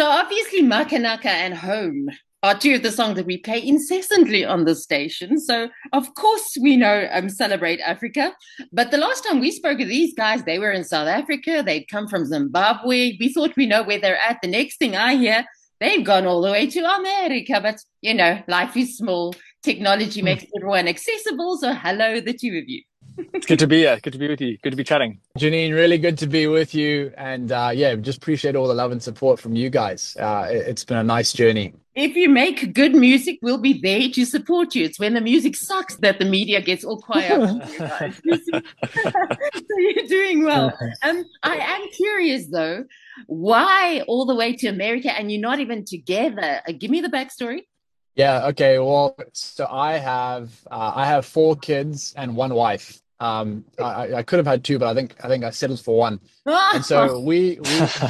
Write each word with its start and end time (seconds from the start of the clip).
So 0.00 0.08
obviously 0.08 0.62
Makanaka 0.62 1.26
and 1.26 1.52
Home 1.52 2.08
are 2.42 2.58
two 2.58 2.76
of 2.76 2.82
the 2.82 2.90
songs 2.90 3.16
that 3.16 3.26
we 3.26 3.36
play 3.36 3.62
incessantly 3.62 4.46
on 4.46 4.64
the 4.64 4.74
station. 4.74 5.38
So 5.38 5.68
of 5.92 6.14
course 6.14 6.56
we 6.58 6.78
know 6.78 7.06
um, 7.12 7.28
Celebrate 7.28 7.80
Africa. 7.80 8.32
But 8.72 8.90
the 8.90 8.96
last 8.96 9.26
time 9.26 9.40
we 9.40 9.50
spoke 9.50 9.78
of 9.78 9.88
these 9.88 10.14
guys, 10.14 10.42
they 10.44 10.58
were 10.58 10.70
in 10.70 10.84
South 10.84 11.06
Africa. 11.06 11.62
They'd 11.62 11.84
come 11.84 12.08
from 12.08 12.24
Zimbabwe. 12.24 13.18
We 13.20 13.30
thought 13.30 13.58
we 13.58 13.66
know 13.66 13.82
where 13.82 14.00
they're 14.00 14.16
at. 14.16 14.40
The 14.40 14.48
next 14.48 14.78
thing 14.78 14.96
I 14.96 15.16
hear, 15.16 15.44
they've 15.80 16.02
gone 16.02 16.24
all 16.24 16.40
the 16.40 16.50
way 16.50 16.66
to 16.66 16.80
America. 16.80 17.60
But 17.60 17.80
you 18.00 18.14
know, 18.14 18.42
life 18.48 18.78
is 18.78 18.96
small. 18.96 19.34
Technology 19.62 20.22
makes 20.22 20.46
everyone 20.56 20.88
accessible. 20.88 21.58
So 21.58 21.74
hello, 21.74 22.20
the 22.20 22.32
two 22.32 22.56
of 22.56 22.66
you. 22.66 22.80
It's 23.32 23.46
good 23.46 23.58
to 23.58 23.66
be 23.66 23.78
here. 23.78 23.98
Good 24.02 24.12
to 24.12 24.18
be 24.18 24.28
with 24.28 24.40
you. 24.40 24.58
Good 24.58 24.70
to 24.70 24.76
be 24.76 24.84
chatting. 24.84 25.20
Janine, 25.38 25.72
really 25.72 25.98
good 25.98 26.18
to 26.18 26.26
be 26.26 26.46
with 26.46 26.74
you. 26.74 27.12
And 27.16 27.52
uh, 27.52 27.70
yeah, 27.74 27.94
just 27.96 28.18
appreciate 28.18 28.56
all 28.56 28.68
the 28.68 28.74
love 28.74 28.92
and 28.92 29.02
support 29.02 29.40
from 29.40 29.54
you 29.54 29.70
guys. 29.70 30.16
Uh, 30.16 30.48
it's 30.50 30.84
been 30.84 30.98
a 30.98 31.04
nice 31.04 31.32
journey. 31.32 31.74
If 31.94 32.14
you 32.16 32.28
make 32.28 32.72
good 32.72 32.94
music, 32.94 33.40
we'll 33.42 33.58
be 33.58 33.80
there 33.80 34.08
to 34.10 34.24
support 34.24 34.74
you. 34.74 34.84
It's 34.84 35.00
when 35.00 35.14
the 35.14 35.20
music 35.20 35.56
sucks 35.56 35.96
that 35.96 36.18
the 36.18 36.24
media 36.24 36.60
gets 36.60 36.84
all 36.84 37.00
quiet. 37.00 37.40
so 38.22 38.60
you're 39.76 40.06
doing 40.06 40.44
well. 40.44 40.72
Um, 41.02 41.24
I 41.42 41.56
am 41.56 41.88
curious 41.88 42.46
though, 42.46 42.84
why 43.26 44.02
all 44.06 44.24
the 44.24 44.34
way 44.34 44.54
to 44.56 44.68
America 44.68 45.12
and 45.12 45.32
you're 45.32 45.40
not 45.40 45.60
even 45.60 45.84
together? 45.84 46.62
Uh, 46.66 46.72
give 46.72 46.90
me 46.90 47.00
the 47.00 47.08
backstory. 47.08 47.62
Yeah. 48.14 48.46
Okay. 48.48 48.78
Well, 48.78 49.16
so 49.32 49.66
I 49.70 49.96
have 49.98 50.50
uh, 50.70 50.92
I 50.94 51.06
have 51.06 51.26
four 51.26 51.56
kids 51.56 52.14
and 52.16 52.36
one 52.36 52.54
wife. 52.54 53.00
Um, 53.20 53.64
I, 53.78 54.14
I 54.14 54.22
could 54.22 54.38
have 54.38 54.46
had 54.46 54.64
two, 54.64 54.78
but 54.78 54.88
I 54.88 54.94
think 54.94 55.14
I 55.22 55.28
think 55.28 55.44
I 55.44 55.50
settled 55.50 55.80
for 55.80 55.96
one. 55.96 56.20
and 56.46 56.84
so 56.84 57.20
we 57.20 57.60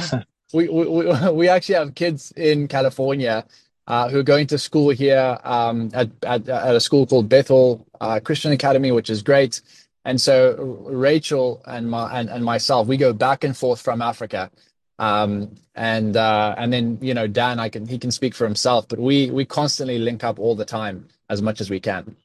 we, 0.53 0.69
we 0.69 0.87
we, 0.87 1.31
we 1.31 1.47
actually 1.49 1.75
have 1.75 1.95
kids 1.95 2.31
in 2.37 2.67
California 2.67 3.45
uh, 3.87 4.09
who 4.09 4.19
are 4.19 4.23
going 4.23 4.47
to 4.47 4.57
school 4.57 4.89
here 4.89 5.37
um, 5.43 5.89
at, 5.93 6.09
at, 6.23 6.47
at 6.47 6.75
a 6.75 6.79
school 6.79 7.05
called 7.05 7.27
Bethel 7.27 7.85
uh, 7.99 8.19
Christian 8.23 8.51
Academy, 8.53 8.91
which 8.91 9.09
is 9.09 9.21
great. 9.21 9.61
And 10.05 10.19
so 10.19 10.55
Rachel 10.87 11.61
and 11.65 11.89
my 11.89 12.19
and, 12.19 12.29
and 12.29 12.43
myself, 12.43 12.87
we 12.87 12.97
go 12.97 13.13
back 13.13 13.43
and 13.43 13.55
forth 13.55 13.81
from 13.81 14.01
Africa. 14.01 14.49
Um, 14.97 15.55
and 15.75 16.15
uh, 16.15 16.55
and 16.57 16.71
then 16.71 16.99
you 17.01 17.13
know 17.13 17.27
Dan, 17.27 17.59
I 17.59 17.69
can 17.69 17.87
he 17.87 17.97
can 17.97 18.11
speak 18.11 18.35
for 18.35 18.45
himself, 18.45 18.87
but 18.87 18.99
we 18.99 19.31
we 19.31 19.45
constantly 19.45 19.97
link 19.97 20.23
up 20.23 20.39
all 20.39 20.55
the 20.55 20.65
time 20.65 21.07
as 21.29 21.41
much 21.41 21.61
as 21.61 21.69
we 21.69 21.79
can. 21.79 22.15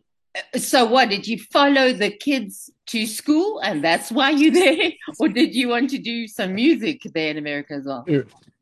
So 0.57 0.85
what 0.85 1.09
did 1.09 1.27
you 1.27 1.39
follow 1.39 1.93
the 1.93 2.11
kids 2.11 2.71
to 2.87 3.07
school 3.07 3.61
and 3.61 3.83
that's 3.83 4.11
why 4.13 4.31
you're 4.31 4.53
there 4.53 4.93
or 5.19 5.29
did 5.29 5.55
you 5.55 5.69
want 5.69 5.91
to 5.91 5.99
do 5.99 6.29
some 6.29 6.55
music 6.55 7.03
there 7.15 7.31
in 7.31 7.39
America 7.39 7.75
as 7.75 7.85
well? 7.85 8.05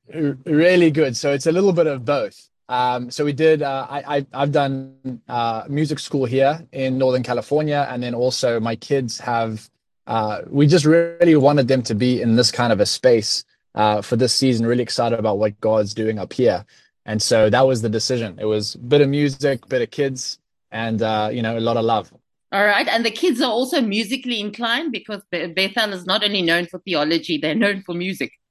Really 0.08 0.90
good. 0.90 1.16
So 1.16 1.32
it's 1.32 1.46
a 1.46 1.52
little 1.52 1.72
bit 1.72 1.86
of 1.86 2.04
both. 2.04 2.48
Um, 2.68 3.10
so 3.10 3.24
we 3.24 3.32
did. 3.32 3.62
Uh, 3.62 3.86
I, 3.88 4.26
I 4.32 4.40
have 4.40 4.52
done 4.52 5.20
uh, 5.28 5.64
music 5.68 5.98
school 5.98 6.24
here 6.24 6.66
in 6.72 6.96
Northern 6.96 7.22
California, 7.22 7.86
and 7.90 8.02
then 8.02 8.14
also 8.14 8.58
my 8.60 8.76
kids 8.76 9.18
have. 9.18 9.68
Uh, 10.06 10.42
we 10.48 10.66
just 10.66 10.84
really 10.84 11.36
wanted 11.36 11.68
them 11.68 11.82
to 11.82 11.94
be 11.94 12.20
in 12.20 12.36
this 12.36 12.50
kind 12.50 12.72
of 12.72 12.80
a 12.80 12.86
space 12.86 13.44
uh, 13.74 14.02
for 14.02 14.16
this 14.16 14.34
season. 14.34 14.66
Really 14.66 14.82
excited 14.82 15.18
about 15.18 15.38
what 15.38 15.58
God's 15.60 15.94
doing 15.94 16.18
up 16.18 16.32
here, 16.32 16.64
and 17.04 17.20
so 17.20 17.50
that 17.50 17.66
was 17.66 17.82
the 17.82 17.88
decision. 17.88 18.38
It 18.38 18.46
was 18.46 18.76
a 18.76 18.78
bit 18.78 19.02
of 19.02 19.08
music, 19.08 19.68
bit 19.68 19.82
of 19.82 19.90
kids, 19.90 20.38
and 20.74 21.00
uh, 21.00 21.30
you 21.32 21.40
know 21.40 21.56
a 21.56 21.60
lot 21.60 21.78
of 21.78 21.84
love. 21.86 22.12
All 22.52 22.64
right, 22.64 22.86
and 22.86 23.04
the 23.04 23.10
kids 23.10 23.40
are 23.40 23.50
also 23.50 23.80
musically 23.80 24.40
inclined 24.40 24.92
because 24.92 25.22
Bethel 25.30 25.92
is 25.92 26.04
not 26.04 26.22
only 26.22 26.42
known 26.42 26.66
for 26.66 26.78
theology; 26.80 27.38
they're 27.38 27.54
known 27.54 27.82
for 27.82 27.94
music. 27.94 28.32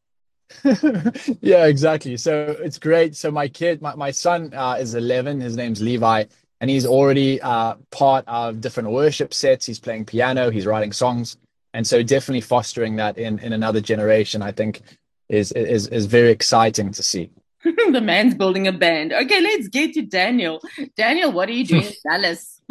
yeah, 1.41 1.65
exactly. 1.65 2.17
So 2.17 2.55
it's 2.59 2.79
great. 2.79 3.15
So 3.15 3.31
my 3.31 3.47
kid, 3.47 3.81
my, 3.81 3.95
my 3.95 4.11
son 4.11 4.53
uh, 4.53 4.77
is 4.79 4.95
11. 4.95 5.41
His 5.41 5.55
name's 5.55 5.81
Levi, 5.81 6.25
and 6.61 6.69
he's 6.69 6.85
already 6.85 7.41
uh, 7.41 7.75
part 7.91 8.23
of 8.27 8.61
different 8.61 8.89
worship 8.89 9.33
sets. 9.33 9.65
He's 9.65 9.79
playing 9.79 10.05
piano. 10.05 10.49
He's 10.49 10.65
writing 10.65 10.91
songs, 10.91 11.37
and 11.73 11.85
so 11.85 12.01
definitely 12.01 12.41
fostering 12.41 12.95
that 12.97 13.17
in 13.17 13.39
in 13.39 13.53
another 13.53 13.81
generation, 13.81 14.41
I 14.41 14.51
think, 14.51 14.81
is 15.29 15.51
is 15.51 15.87
is 15.87 16.05
very 16.05 16.31
exciting 16.31 16.91
to 16.91 17.03
see. 17.03 17.29
the 17.91 18.01
man's 18.01 18.35
building 18.35 18.67
a 18.67 18.71
band. 18.71 19.13
Okay, 19.13 19.41
let's 19.41 19.67
get 19.67 19.93
to 19.93 20.01
Daniel. 20.01 20.61
Daniel, 20.97 21.31
what 21.31 21.49
are 21.49 21.53
you 21.53 21.65
doing 21.65 21.83
in 21.85 21.93
Dallas? 22.05 22.61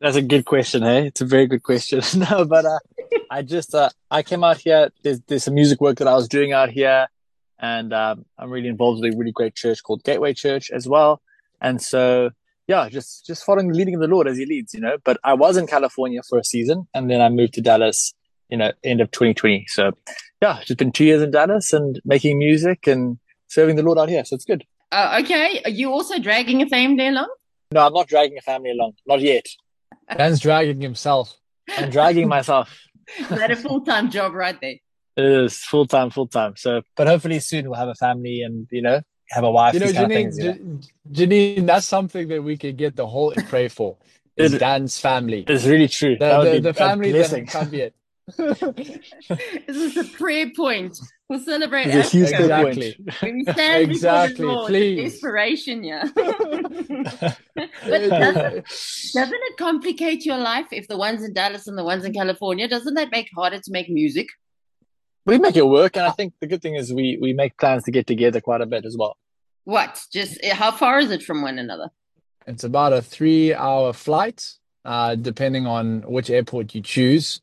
That's 0.00 0.16
a 0.16 0.22
good 0.22 0.46
question, 0.46 0.82
hey? 0.82 1.08
It's 1.08 1.20
a 1.20 1.26
very 1.26 1.46
good 1.46 1.62
question. 1.62 2.00
no, 2.30 2.44
but 2.46 2.64
uh, 2.64 2.78
I 3.30 3.42
just 3.42 3.74
uh, 3.74 3.90
I 4.10 4.22
came 4.22 4.42
out 4.42 4.58
here. 4.58 4.90
There's 5.02 5.20
there's 5.22 5.44
some 5.44 5.54
music 5.54 5.80
work 5.80 5.98
that 5.98 6.08
I 6.08 6.14
was 6.14 6.28
doing 6.28 6.52
out 6.52 6.70
here, 6.70 7.08
and 7.58 7.92
um, 7.92 8.24
I'm 8.38 8.50
really 8.50 8.68
involved 8.68 9.02
with 9.02 9.12
a 9.12 9.16
really 9.16 9.32
great 9.32 9.54
church 9.54 9.82
called 9.82 10.02
Gateway 10.02 10.32
Church 10.32 10.70
as 10.70 10.88
well. 10.88 11.20
And 11.60 11.82
so 11.82 12.30
yeah, 12.66 12.88
just 12.88 13.26
just 13.26 13.44
following 13.44 13.68
the 13.68 13.74
leading 13.74 13.94
of 13.94 14.00
the 14.00 14.08
Lord 14.08 14.26
as 14.26 14.38
He 14.38 14.46
leads, 14.46 14.72
you 14.72 14.80
know. 14.80 14.96
But 15.04 15.18
I 15.22 15.34
was 15.34 15.58
in 15.58 15.66
California 15.66 16.22
for 16.26 16.38
a 16.38 16.44
season, 16.44 16.88
and 16.94 17.10
then 17.10 17.20
I 17.20 17.28
moved 17.28 17.54
to 17.54 17.60
Dallas, 17.60 18.14
you 18.48 18.56
know, 18.56 18.72
end 18.82 19.02
of 19.02 19.10
2020. 19.10 19.66
So 19.68 19.92
yeah, 20.40 20.60
just 20.64 20.78
been 20.78 20.92
two 20.92 21.04
years 21.04 21.20
in 21.20 21.30
Dallas 21.30 21.74
and 21.74 22.00
making 22.06 22.38
music 22.38 22.86
and 22.86 23.18
serving 23.50 23.76
the 23.76 23.82
Lord 23.82 23.98
out 23.98 24.08
here. 24.08 24.24
So 24.24 24.34
it's 24.34 24.44
good. 24.46 24.64
Uh, 24.90 25.20
okay, 25.22 25.60
are 25.64 25.70
you 25.70 25.92
also 25.92 26.18
dragging 26.18 26.62
a 26.62 26.66
family 26.66 27.06
along? 27.08 27.28
No, 27.72 27.86
I'm 27.86 27.92
not 27.92 28.08
dragging 28.08 28.38
a 28.38 28.40
family 28.40 28.70
along, 28.70 28.94
not 29.06 29.20
yet. 29.20 29.46
Dan's 30.16 30.40
dragging 30.40 30.80
himself. 30.80 31.36
I'm 31.76 31.90
dragging 31.90 32.26
myself. 32.26 32.76
that 33.28 33.50
a 33.50 33.56
full 33.56 33.82
time 33.82 34.10
job 34.10 34.34
right 34.34 34.60
there. 34.60 34.76
It 35.16 35.24
is 35.24 35.58
full 35.58 35.86
time, 35.86 36.10
full 36.10 36.26
time. 36.26 36.54
So, 36.56 36.82
but 36.96 37.06
hopefully 37.06 37.38
soon 37.40 37.66
we'll 37.66 37.78
have 37.78 37.88
a 37.88 37.94
family 37.94 38.42
and 38.42 38.66
you 38.70 38.82
know 38.82 39.00
have 39.28 39.44
a 39.44 39.50
wife. 39.50 39.74
You 39.74 39.80
know, 39.80 39.86
Janine, 39.86 40.40
J- 41.12 41.26
Janine, 41.26 41.66
that's 41.66 41.86
something 41.86 42.28
that 42.28 42.42
we 42.42 42.56
could 42.56 42.76
get 42.76 42.96
the 42.96 43.06
whole 43.06 43.32
pray 43.48 43.68
for. 43.68 43.96
Is 44.36 44.56
Dan's 44.58 44.98
family. 44.98 45.44
It's 45.46 45.66
really 45.66 45.88
true. 45.88 46.16
The, 46.16 46.44
the, 46.44 46.60
the 46.60 46.74
family 46.74 47.12
that 47.12 47.46
can't 47.48 47.70
be 47.70 47.80
it. 47.82 47.94
This 48.36 49.68
is 49.68 49.96
a 49.96 50.04
prayer 50.04 50.50
point. 50.54 50.98
We'll 51.28 51.40
celebrate. 51.40 51.86
It's 51.86 52.08
a 52.08 52.10
huge 52.10 52.30
exactly. 52.30 52.96
When 53.20 53.36
we 53.36 53.44
stand 53.44 53.90
exactly. 53.90 54.44
Lord, 54.44 54.68
Please. 54.68 55.12
Inspiration, 55.12 55.84
yeah. 55.84 56.08
but 56.14 57.36
doesn't, 57.84 58.66
doesn't 59.14 59.40
it 59.48 59.56
complicate 59.56 60.26
your 60.26 60.38
life 60.38 60.66
if 60.72 60.88
the 60.88 60.96
ones 60.96 61.22
in 61.22 61.32
Dallas 61.32 61.68
and 61.68 61.78
the 61.78 61.84
ones 61.84 62.04
in 62.04 62.12
California? 62.12 62.66
Doesn't 62.68 62.94
that 62.94 63.10
make 63.12 63.26
it 63.26 63.34
harder 63.34 63.60
to 63.60 63.70
make 63.70 63.88
music? 63.88 64.28
We 65.26 65.38
make 65.38 65.56
it 65.56 65.66
work, 65.66 65.96
and 65.96 66.06
I 66.06 66.10
think 66.10 66.34
the 66.40 66.46
good 66.46 66.62
thing 66.62 66.74
is 66.74 66.92
we 66.92 67.18
we 67.20 67.32
make 67.32 67.56
plans 67.58 67.84
to 67.84 67.90
get 67.90 68.06
together 68.06 68.40
quite 68.40 68.60
a 68.60 68.66
bit 68.66 68.84
as 68.84 68.96
well. 68.96 69.16
What? 69.64 70.00
Just 70.12 70.44
how 70.44 70.72
far 70.72 70.98
is 70.98 71.10
it 71.10 71.22
from 71.22 71.42
one 71.42 71.58
another? 71.58 71.90
It's 72.46 72.64
about 72.64 72.92
a 72.92 73.02
three-hour 73.02 73.92
flight, 73.92 74.50
uh, 74.84 75.14
depending 75.14 75.66
on 75.66 76.02
which 76.02 76.30
airport 76.30 76.74
you 76.74 76.80
choose. 76.80 77.40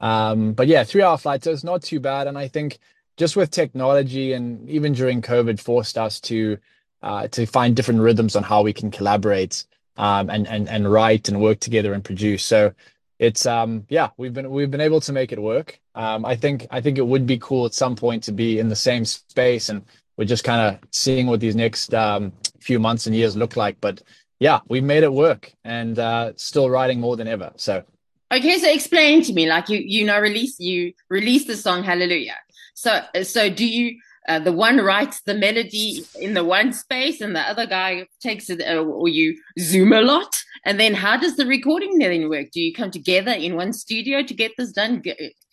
Um, 0.00 0.52
but 0.52 0.66
yeah, 0.66 0.84
three 0.84 1.02
hour 1.02 1.18
flight, 1.18 1.44
so 1.44 1.52
it's 1.52 1.64
not 1.64 1.82
too 1.82 2.00
bad. 2.00 2.26
And 2.26 2.38
I 2.38 2.48
think 2.48 2.78
just 3.16 3.36
with 3.36 3.50
technology 3.50 4.32
and 4.32 4.68
even 4.68 4.92
during 4.92 5.20
COVID 5.22 5.60
forced 5.60 5.98
us 5.98 6.20
to 6.20 6.58
uh, 7.02 7.28
to 7.28 7.46
find 7.46 7.74
different 7.74 8.00
rhythms 8.00 8.36
on 8.36 8.42
how 8.42 8.62
we 8.62 8.72
can 8.72 8.90
collaborate 8.90 9.64
um, 9.96 10.30
and 10.30 10.46
and 10.48 10.68
and 10.68 10.90
write 10.90 11.28
and 11.28 11.40
work 11.40 11.60
together 11.60 11.92
and 11.92 12.04
produce. 12.04 12.44
So 12.44 12.72
it's 13.18 13.44
um 13.44 13.84
yeah 13.90 14.08
we've 14.16 14.32
been 14.32 14.50
we've 14.50 14.70
been 14.70 14.80
able 14.80 15.00
to 15.02 15.12
make 15.12 15.32
it 15.32 15.40
work. 15.40 15.78
Um, 15.94 16.24
I 16.24 16.36
think 16.36 16.66
I 16.70 16.80
think 16.80 16.98
it 16.98 17.06
would 17.06 17.26
be 17.26 17.38
cool 17.38 17.66
at 17.66 17.74
some 17.74 17.94
point 17.96 18.22
to 18.24 18.32
be 18.32 18.58
in 18.58 18.68
the 18.68 18.76
same 18.76 19.04
space 19.04 19.68
and 19.68 19.84
we're 20.16 20.24
just 20.24 20.44
kind 20.44 20.60
of 20.60 20.88
seeing 20.90 21.26
what 21.26 21.40
these 21.40 21.56
next 21.56 21.94
um, 21.94 22.32
few 22.58 22.78
months 22.78 23.06
and 23.06 23.16
years 23.16 23.36
look 23.36 23.56
like. 23.56 23.80
But 23.80 24.02
yeah, 24.38 24.60
we've 24.68 24.84
made 24.84 25.02
it 25.02 25.12
work 25.12 25.52
and 25.64 25.98
uh, 25.98 26.32
still 26.36 26.68
writing 26.68 27.00
more 27.00 27.16
than 27.16 27.28
ever. 27.28 27.52
So 27.56 27.84
Okay, 28.32 28.58
so 28.58 28.70
explain 28.70 29.22
to 29.22 29.32
me, 29.32 29.48
like 29.48 29.68
you 29.68 29.78
you 29.78 30.04
know 30.04 30.20
release 30.20 30.60
you 30.60 30.92
release 31.08 31.46
the 31.46 31.56
song 31.56 31.82
Hallelujah. 31.82 32.36
So 32.74 33.00
so 33.24 33.50
do 33.50 33.66
you 33.66 33.98
uh, 34.28 34.38
the 34.38 34.52
one 34.52 34.78
writes 34.78 35.20
the 35.22 35.34
melody 35.34 36.04
in 36.20 36.34
the 36.34 36.44
one 36.44 36.72
space 36.72 37.20
and 37.20 37.34
the 37.34 37.40
other 37.40 37.66
guy 37.66 38.06
takes 38.20 38.48
it 38.48 38.60
uh, 38.62 38.82
or 38.82 39.08
you 39.08 39.36
zoom 39.58 39.92
a 39.92 40.00
lot? 40.00 40.36
And 40.64 40.78
then 40.78 40.94
how 40.94 41.16
does 41.16 41.36
the 41.36 41.46
recording 41.46 41.98
then 41.98 42.28
work? 42.28 42.52
Do 42.52 42.60
you 42.60 42.72
come 42.72 42.92
together 42.92 43.32
in 43.32 43.56
one 43.56 43.72
studio 43.72 44.22
to 44.22 44.34
get 44.34 44.52
this 44.56 44.72
done? 44.72 45.02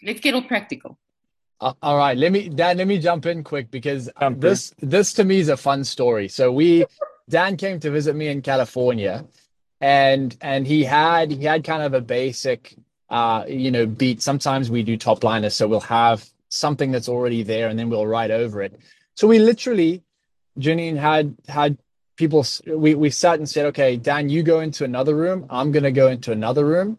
Let's 0.04 0.20
get 0.20 0.36
all 0.36 0.44
practical. 0.44 1.00
Uh, 1.60 1.74
all 1.82 1.98
right 1.98 2.16
let 2.16 2.32
me 2.32 2.50
dan 2.50 2.78
let 2.78 2.88
me 2.88 3.00
jump 3.00 3.26
in 3.26 3.44
quick 3.44 3.72
because 3.72 4.12
this 4.36 4.72
this 4.80 5.14
to 5.14 5.24
me 5.24 5.40
is 5.40 5.50
a 5.50 5.58
fun 5.58 5.84
story. 5.84 6.28
So 6.28 6.52
we 6.52 6.86
dan 7.28 7.58
came 7.58 7.80
to 7.80 7.90
visit 7.90 8.16
me 8.16 8.28
in 8.28 8.42
california 8.42 9.26
and 9.82 10.36
and 10.42 10.66
he 10.68 10.84
had 10.84 11.32
he 11.32 11.44
had 11.44 11.64
kind 11.64 11.84
of 11.84 11.94
a 11.94 12.02
basic 12.02 12.76
uh 13.10 13.44
you 13.48 13.72
know 13.72 13.86
beat 13.86 14.22
sometimes 14.22 14.70
we 14.70 14.84
do 14.84 14.98
top 14.98 15.24
liners 15.24 15.56
so 15.56 15.68
we'll 15.68 15.80
have 15.80 16.28
something 16.50 16.92
that's 16.92 17.10
already 17.10 17.44
there 17.44 17.68
and 17.70 17.78
then 17.78 17.90
we'll 17.90 18.08
write 18.08 18.32
over 18.32 18.62
it 18.62 18.80
so 19.16 19.28
we 19.28 19.40
literally 19.40 20.02
janine 20.60 20.98
had 20.98 21.36
had 21.48 21.78
people 22.16 22.46
we 22.66 22.96
we 22.96 23.10
sat 23.10 23.38
and 23.38 23.48
said 23.48 23.66
okay 23.68 23.96
dan 23.96 24.30
you 24.30 24.42
go 24.42 24.62
into 24.62 24.84
another 24.84 25.16
room 25.16 25.46
i'm 25.50 25.72
going 25.72 25.84
to 25.84 25.92
go 25.92 26.08
into 26.08 26.32
another 26.32 26.66
room 26.66 26.98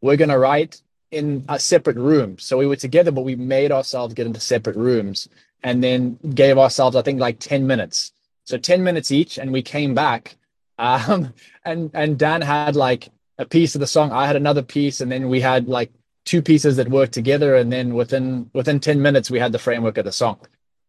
we're 0.00 0.16
going 0.16 0.30
to 0.30 0.38
write 0.38 0.80
in 1.10 1.44
a 1.48 1.58
separate 1.58 1.96
room 1.96 2.38
so 2.38 2.56
we 2.56 2.66
were 2.66 2.76
together 2.76 3.10
but 3.10 3.22
we 3.22 3.34
made 3.34 3.72
ourselves 3.72 4.14
get 4.14 4.26
into 4.26 4.38
separate 4.38 4.76
rooms 4.76 5.28
and 5.62 5.82
then 5.82 6.18
gave 6.34 6.58
ourselves, 6.58 6.96
I 6.96 7.02
think, 7.02 7.20
like 7.20 7.38
10 7.38 7.66
minutes. 7.66 8.12
So 8.44 8.56
10 8.58 8.82
minutes 8.82 9.12
each, 9.12 9.38
and 9.38 9.52
we 9.52 9.62
came 9.62 9.94
back. 9.94 10.36
Um, 10.80 11.34
and 11.64 11.90
and 11.92 12.18
Dan 12.18 12.40
had 12.40 12.74
like 12.74 13.10
a 13.38 13.44
piece 13.44 13.74
of 13.74 13.80
the 13.80 13.86
song, 13.86 14.12
I 14.12 14.26
had 14.26 14.36
another 14.36 14.62
piece, 14.62 15.00
and 15.00 15.12
then 15.12 15.28
we 15.28 15.40
had 15.40 15.68
like 15.68 15.92
two 16.24 16.42
pieces 16.42 16.76
that 16.76 16.88
worked 16.88 17.12
together, 17.12 17.56
and 17.56 17.70
then 17.70 17.94
within 17.94 18.50
within 18.54 18.80
10 18.80 19.00
minutes 19.02 19.30
we 19.30 19.38
had 19.38 19.52
the 19.52 19.58
framework 19.58 19.98
of 19.98 20.06
the 20.06 20.12
song. 20.12 20.38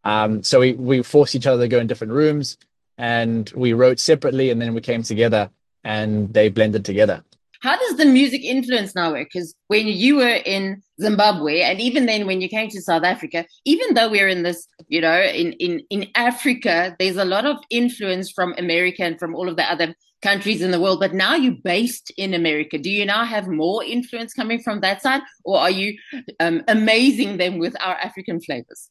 Um, 0.03 0.43
so 0.43 0.61
we 0.61 0.73
we 0.73 1.03
forced 1.03 1.35
each 1.35 1.47
other 1.47 1.63
to 1.63 1.67
go 1.67 1.79
in 1.79 1.87
different 1.87 2.13
rooms 2.13 2.57
and 2.97 3.51
we 3.55 3.73
wrote 3.73 3.99
separately 3.99 4.51
and 4.51 4.61
then 4.61 4.73
we 4.73 4.81
came 4.81 5.03
together 5.03 5.49
and 5.83 6.33
they 6.33 6.49
blended 6.49 6.85
together. 6.85 7.23
How 7.61 7.77
does 7.77 7.97
the 7.97 8.05
music 8.05 8.43
influence 8.43 8.95
now 8.95 9.11
work? 9.11 9.29
Because 9.31 9.53
when 9.67 9.87
you 9.87 10.15
were 10.17 10.39
in 10.45 10.81
Zimbabwe, 10.99 11.61
and 11.61 11.79
even 11.79 12.07
then 12.07 12.25
when 12.25 12.41
you 12.41 12.49
came 12.49 12.69
to 12.69 12.81
South 12.81 13.03
Africa, 13.03 13.45
even 13.65 13.93
though 13.93 14.09
we're 14.09 14.27
in 14.27 14.41
this, 14.41 14.67
you 14.87 14.99
know, 14.99 15.21
in, 15.21 15.53
in, 15.53 15.81
in 15.91 16.07
Africa, 16.15 16.95
there's 16.97 17.17
a 17.17 17.25
lot 17.25 17.45
of 17.45 17.57
influence 17.69 18.31
from 18.31 18.55
America 18.57 19.03
and 19.03 19.19
from 19.19 19.35
all 19.35 19.47
of 19.47 19.57
the 19.57 19.71
other 19.71 19.93
countries 20.23 20.61
in 20.61 20.71
the 20.71 20.79
world. 20.79 20.99
But 20.99 21.13
now 21.13 21.35
you're 21.35 21.53
based 21.63 22.11
in 22.17 22.33
America. 22.33 22.79
Do 22.79 22.89
you 22.89 23.05
now 23.05 23.25
have 23.25 23.47
more 23.47 23.83
influence 23.83 24.33
coming 24.33 24.59
from 24.59 24.81
that 24.81 25.03
side, 25.03 25.21
or 25.43 25.59
are 25.59 25.71
you 25.71 25.97
um, 26.39 26.63
amazing 26.67 27.37
them 27.37 27.59
with 27.59 27.75
our 27.79 27.95
African 27.95 28.41
flavors? 28.41 28.89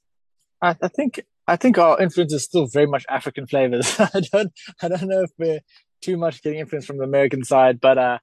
I, 0.63 0.77
I 0.81 0.89
think 0.89 1.21
I 1.49 1.57
think 1.57 1.77
our 1.79 2.01
influence 2.01 2.33
is 2.33 2.45
still 2.45 2.67
very 2.67 2.87
much 2.87 3.05
African 3.09 3.49
flavors. 3.49 3.97
I 3.99 4.21
don't 4.33 4.53
I 4.81 4.89
don't 4.89 5.09
know 5.09 5.23
if 5.23 5.31
we're 5.39 5.61
too 6.01 6.17
much 6.17 6.43
getting 6.43 6.61
influence 6.61 6.87
from 6.87 6.99
the 6.99 7.05
American 7.05 7.45
side, 7.45 7.81
but 7.81 7.99
uh, 7.99 8.19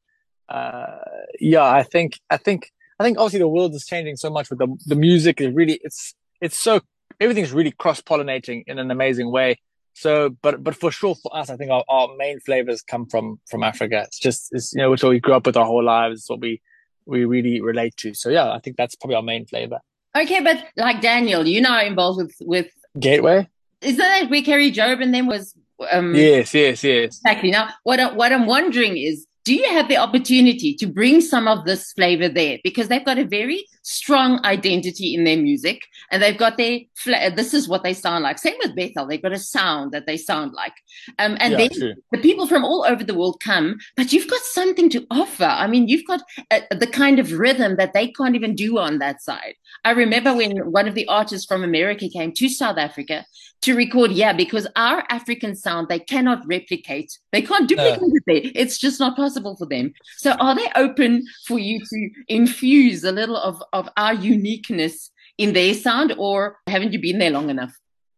uh, 0.49 0.97
yeah, 1.39 1.63
I 1.63 1.83
think 1.83 2.19
I 2.29 2.37
think 2.37 2.71
I 2.99 3.03
think 3.03 3.17
obviously 3.17 3.39
the 3.39 3.47
world 3.47 3.73
is 3.73 3.85
changing 3.85 4.17
so 4.17 4.29
much 4.29 4.49
with 4.49 4.59
the 4.59 4.67
the 4.85 4.95
music 4.95 5.41
is 5.41 5.53
really 5.53 5.79
it's 5.83 6.15
it's 6.41 6.57
so 6.57 6.81
everything's 7.19 7.51
really 7.51 7.71
cross 7.71 8.01
pollinating 8.01 8.63
in 8.67 8.79
an 8.79 8.91
amazing 8.91 9.31
way. 9.31 9.59
So, 9.93 10.29
but 10.41 10.63
but 10.63 10.75
for 10.75 10.91
sure 10.91 11.15
for 11.15 11.35
us, 11.35 11.49
I 11.49 11.57
think 11.57 11.71
our, 11.71 11.83
our 11.89 12.15
main 12.17 12.39
flavors 12.39 12.81
come 12.81 13.07
from 13.07 13.39
from 13.49 13.63
Africa. 13.63 14.03
It's 14.05 14.19
just 14.19 14.49
it's 14.51 14.73
you 14.73 14.81
know 14.81 14.91
which 14.91 15.03
what 15.03 15.09
we 15.09 15.19
grew 15.19 15.33
up 15.33 15.45
with 15.45 15.57
our 15.57 15.65
whole 15.65 15.83
lives. 15.83 16.19
It's 16.19 16.29
what 16.29 16.39
we 16.39 16.61
we 17.05 17.25
really 17.25 17.61
relate 17.61 17.97
to. 17.97 18.13
So 18.13 18.29
yeah, 18.29 18.51
I 18.51 18.59
think 18.59 18.77
that's 18.77 18.95
probably 18.95 19.15
our 19.15 19.23
main 19.23 19.47
flavor. 19.47 19.79
Okay, 20.15 20.41
but 20.41 20.63
like 20.75 21.01
Daniel, 21.01 21.47
you 21.47 21.61
know, 21.61 21.79
involved 21.79 22.17
with 22.17 22.35
with 22.41 22.71
Gateway. 22.99 23.47
Isn't 23.81 23.97
that 23.97 24.29
where 24.29 24.41
Kari 24.41 24.71
Jobe 24.71 25.01
and 25.01 25.13
then 25.13 25.27
was? 25.27 25.53
Um, 25.91 26.15
yes, 26.15 26.53
yes, 26.53 26.83
yes. 26.83 27.17
Exactly. 27.17 27.51
Now, 27.51 27.69
what 27.83 28.15
what 28.15 28.31
I'm 28.31 28.45
wondering 28.45 28.97
is, 28.97 29.27
do 29.47 29.55
you 29.55 29.69
have 29.69 29.87
the 29.87 29.95
opportunity 29.95 30.75
to 30.75 30.85
bring 30.85 31.21
some 31.21 31.47
of 31.47 31.63
this 31.63 31.93
flavor 31.93 32.27
there? 32.27 32.57
Because 32.65 32.89
they've 32.89 33.05
got 33.05 33.17
a 33.17 33.23
very 33.23 33.65
strong 33.81 34.43
identity 34.45 35.15
in 35.15 35.23
their 35.23 35.37
music 35.37 35.83
and 36.11 36.21
they've 36.21 36.37
got 36.37 36.57
their 36.57 36.79
this 37.05 37.53
is 37.53 37.69
what 37.69 37.81
they 37.81 37.93
sound 37.93 38.25
like. 38.25 38.39
Same 38.39 38.57
with 38.59 38.75
bethel 38.75 39.07
they've 39.07 39.21
got 39.21 39.31
a 39.31 39.39
sound 39.39 39.93
that 39.93 40.05
they 40.05 40.17
sound 40.17 40.51
like. 40.51 40.73
Um, 41.17 41.37
and 41.39 41.53
yeah, 41.53 41.59
then 41.59 41.69
true. 41.69 41.93
the 42.11 42.17
people 42.17 42.45
from 42.45 42.65
all 42.65 42.83
over 42.85 43.05
the 43.05 43.13
world 43.13 43.39
come 43.41 43.77
but 43.95 44.11
you've 44.11 44.29
got 44.29 44.41
something 44.41 44.89
to 44.89 45.07
offer. 45.09 45.45
I 45.45 45.65
mean 45.67 45.87
you've 45.87 46.05
got 46.05 46.23
a, 46.51 46.63
uh, 46.69 46.77
the 46.77 46.87
kind 46.87 47.17
of 47.17 47.31
rhythm 47.31 47.77
that 47.77 47.93
they 47.93 48.09
can't 48.09 48.35
even 48.35 48.53
do 48.53 48.77
on 48.77 48.99
that 48.99 49.21
side. 49.21 49.55
I 49.85 49.91
remember 49.91 50.35
when 50.35 50.57
one 50.73 50.89
of 50.89 50.93
the 50.93 51.07
artists 51.07 51.47
from 51.47 51.63
america 51.63 52.09
came 52.09 52.33
to 52.33 52.49
south 52.49 52.77
africa 52.77 53.25
to 53.61 53.75
record 53.75 54.11
yeah 54.11 54.33
because 54.33 54.67
our 54.75 55.03
african 55.09 55.55
sound 55.55 55.87
they 55.89 55.99
cannot 55.99 56.45
replicate. 56.47 57.17
They 57.31 57.41
can't 57.41 57.67
duplicate 57.67 58.01
no. 58.01 58.33
it. 58.33 58.51
It's 58.55 58.77
just 58.77 58.99
not 58.99 59.15
possible 59.15 59.55
for 59.55 59.65
them. 59.65 59.93
So 60.17 60.31
are 60.33 60.55
they 60.55 60.69
open 60.75 61.25
for 61.45 61.59
you 61.59 61.79
to 61.79 62.09
infuse 62.27 63.03
a 63.03 63.11
little 63.11 63.37
of, 63.37 63.61
of 63.73 63.89
our 63.97 64.13
uniqueness 64.13 65.11
in 65.37 65.53
their 65.53 65.73
sound 65.73 66.13
or 66.17 66.57
haven't 66.67 66.93
you 66.93 66.99
been 66.99 67.19
there 67.19 67.31
long 67.31 67.49
enough? 67.49 67.73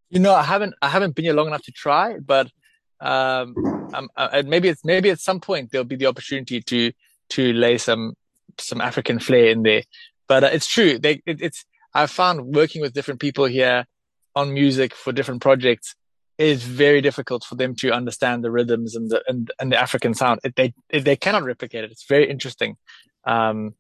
You 0.10 0.20
know 0.20 0.34
i 0.34 0.44
haven't 0.44 0.74
i 0.82 0.90
haven't 0.90 1.16
been 1.16 1.26
here 1.26 1.34
long 1.34 1.48
enough 1.48 1.62
to 1.64 1.72
try 1.72 2.18
but 2.18 2.50
um 3.00 3.54
I'm, 3.94 4.10
uh, 4.16 4.44
maybe 4.46 4.68
it's 4.68 4.84
maybe 4.84 5.10
at 5.10 5.20
some 5.20 5.40
point 5.40 5.72
there'll 5.72 5.86
be 5.86 5.96
the 5.96 6.08
opportunity 6.08 6.62
to 6.62 6.92
to 7.30 7.54
lay 7.54 7.78
some 7.78 8.14
some 8.58 8.82
african 8.82 9.20
flair 9.20 9.48
in 9.48 9.64
there. 9.64 9.84
But 10.28 10.44
uh, 10.44 10.50
it's 10.52 10.68
true. 10.68 11.00
They 11.00 11.22
it, 11.26 11.42
it's 11.42 11.66
i've 11.94 12.12
found 12.12 12.56
working 12.56 12.82
with 12.82 12.94
different 12.94 13.20
people 13.20 13.46
here 13.46 13.86
on 14.36 14.54
music 14.54 14.94
for 14.94 15.12
different 15.12 15.42
projects 15.42 15.96
is 16.38 16.64
very 16.64 17.02
difficult 17.02 17.44
for 17.44 17.56
them 17.56 17.76
to 17.76 17.92
understand 17.92 18.44
the 18.44 18.52
rhythms 18.52 18.96
and 18.96 19.10
the 19.10 19.22
and, 19.28 19.52
and 19.60 19.72
the 19.72 19.78
African 19.78 20.14
sound. 20.14 20.40
It, 20.44 20.56
they 20.56 20.74
it, 20.90 21.02
they 21.02 21.16
cannot 21.16 21.44
replicate 21.44 21.84
it. 21.84 21.92
It's 21.92 22.06
very 22.08 22.30
interesting. 22.30 22.78
Um, 23.26 23.76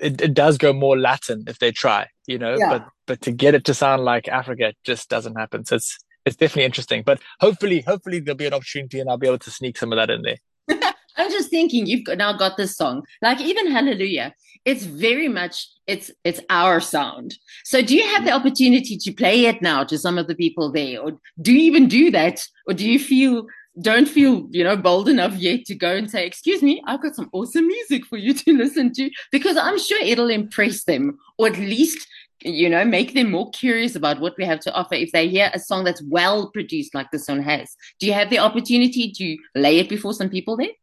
it, 0.00 0.20
it 0.20 0.34
does 0.34 0.58
go 0.58 0.72
more 0.72 0.98
Latin 0.98 1.44
if 1.48 1.58
they 1.58 1.72
try, 1.72 2.08
you 2.26 2.38
know, 2.38 2.56
yeah. 2.56 2.68
but 2.70 2.88
but 3.06 3.20
to 3.22 3.32
get 3.32 3.54
it 3.54 3.64
to 3.64 3.74
sound 3.74 4.04
like 4.04 4.28
Africa 4.28 4.74
just 4.84 5.08
doesn't 5.08 5.34
happen. 5.34 5.64
So 5.64 5.76
it's 5.76 5.98
it's 6.24 6.36
definitely 6.36 6.64
interesting. 6.64 7.02
But 7.04 7.20
hopefully, 7.40 7.80
hopefully 7.80 8.20
there'll 8.20 8.36
be 8.36 8.46
an 8.46 8.54
opportunity 8.54 9.00
and 9.00 9.10
I'll 9.10 9.18
be 9.18 9.26
able 9.26 9.38
to 9.40 9.50
sneak 9.50 9.76
some 9.76 9.92
of 9.92 9.96
that 9.96 10.10
in 10.10 10.22
there. 10.22 10.92
I'm 11.18 11.30
just 11.30 11.50
thinking 11.50 11.86
you've 11.86 12.06
now 12.16 12.32
got 12.32 12.56
this 12.56 12.76
song, 12.76 13.04
like 13.20 13.40
even 13.40 13.70
Hallelujah. 13.70 14.34
It's 14.64 14.84
very 14.84 15.28
much 15.28 15.66
it's 15.86 16.10
it's 16.24 16.40
our 16.50 16.80
sound. 16.80 17.34
So 17.64 17.82
do 17.82 17.96
you 17.96 18.04
have 18.04 18.24
the 18.24 18.30
mm-hmm. 18.30 18.40
opportunity 18.40 18.96
to 18.96 19.12
play 19.12 19.46
it 19.46 19.60
now 19.62 19.84
to 19.84 19.98
some 19.98 20.18
of 20.18 20.28
the 20.28 20.34
people 20.34 20.70
there, 20.70 21.00
or 21.00 21.18
do 21.40 21.52
you 21.52 21.60
even 21.60 21.88
do 21.88 22.10
that, 22.12 22.46
or 22.66 22.74
do 22.74 22.88
you 22.88 22.98
feel 22.98 23.46
don't 23.80 24.08
feel 24.08 24.48
you 24.50 24.64
know 24.64 24.76
bold 24.76 25.08
enough 25.08 25.34
yet 25.36 25.64
to 25.66 25.74
go 25.74 25.94
and 25.94 26.10
say, 26.10 26.26
"Excuse 26.26 26.62
me, 26.62 26.82
I've 26.86 27.02
got 27.02 27.16
some 27.16 27.30
awesome 27.32 27.66
music 27.66 28.04
for 28.06 28.16
you 28.16 28.34
to 28.34 28.52
listen 28.56 28.92
to," 28.94 29.10
because 29.32 29.56
I'm 29.56 29.78
sure 29.78 30.00
it'll 30.02 30.30
impress 30.30 30.84
them, 30.84 31.18
or 31.38 31.48
at 31.48 31.58
least 31.58 32.06
you 32.42 32.68
know 32.68 32.84
make 32.84 33.14
them 33.14 33.30
more 33.30 33.50
curious 33.50 33.96
about 33.96 34.20
what 34.20 34.36
we 34.38 34.44
have 34.44 34.60
to 34.60 34.72
offer 34.72 34.94
if 34.94 35.10
they 35.10 35.28
hear 35.28 35.50
a 35.52 35.58
song 35.58 35.84
that's 35.84 36.02
well 36.02 36.50
produced 36.50 36.94
like 36.94 37.10
this 37.10 37.28
one 37.28 37.42
has. 37.42 37.76
Do 37.98 38.06
you 38.06 38.12
have 38.12 38.30
the 38.30 38.38
opportunity 38.38 39.10
to 39.12 39.36
lay 39.54 39.78
it 39.78 39.88
before 39.88 40.12
some 40.12 40.28
people 40.28 40.56
there? 40.56 40.76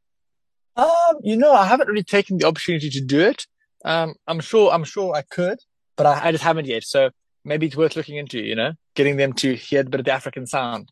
Um, 0.76 1.16
you 1.24 1.38
know, 1.38 1.54
I 1.54 1.66
haven't 1.66 1.88
really 1.88 2.04
taken 2.04 2.38
the 2.38 2.48
opportunity 2.48 2.90
to 2.90 3.02
do 3.02 3.22
it. 3.22 3.48
Um, 3.84 4.16
I'm 4.28 4.40
sure, 4.40 4.72
I'm 4.72 4.84
sure 4.84 5.16
I 5.16 5.22
could, 5.22 5.60
but 5.96 6.06
I, 6.06 6.28
I 6.28 6.32
just 6.32 6.44
haven't 6.44 6.66
yet. 6.66 6.84
So 6.84 7.12
maybe 7.44 7.68
it's 7.68 7.76
worth 7.76 7.96
looking 7.96 8.18
into. 8.18 8.40
You 8.40 8.56
know, 8.56 8.74
getting 8.96 9.18
them 9.18 9.34
to 9.34 9.56
hear 9.56 9.82
a 9.82 9.84
bit 9.84 10.00
of 10.00 10.06
the 10.06 10.12
African 10.12 10.48
sound. 10.48 10.92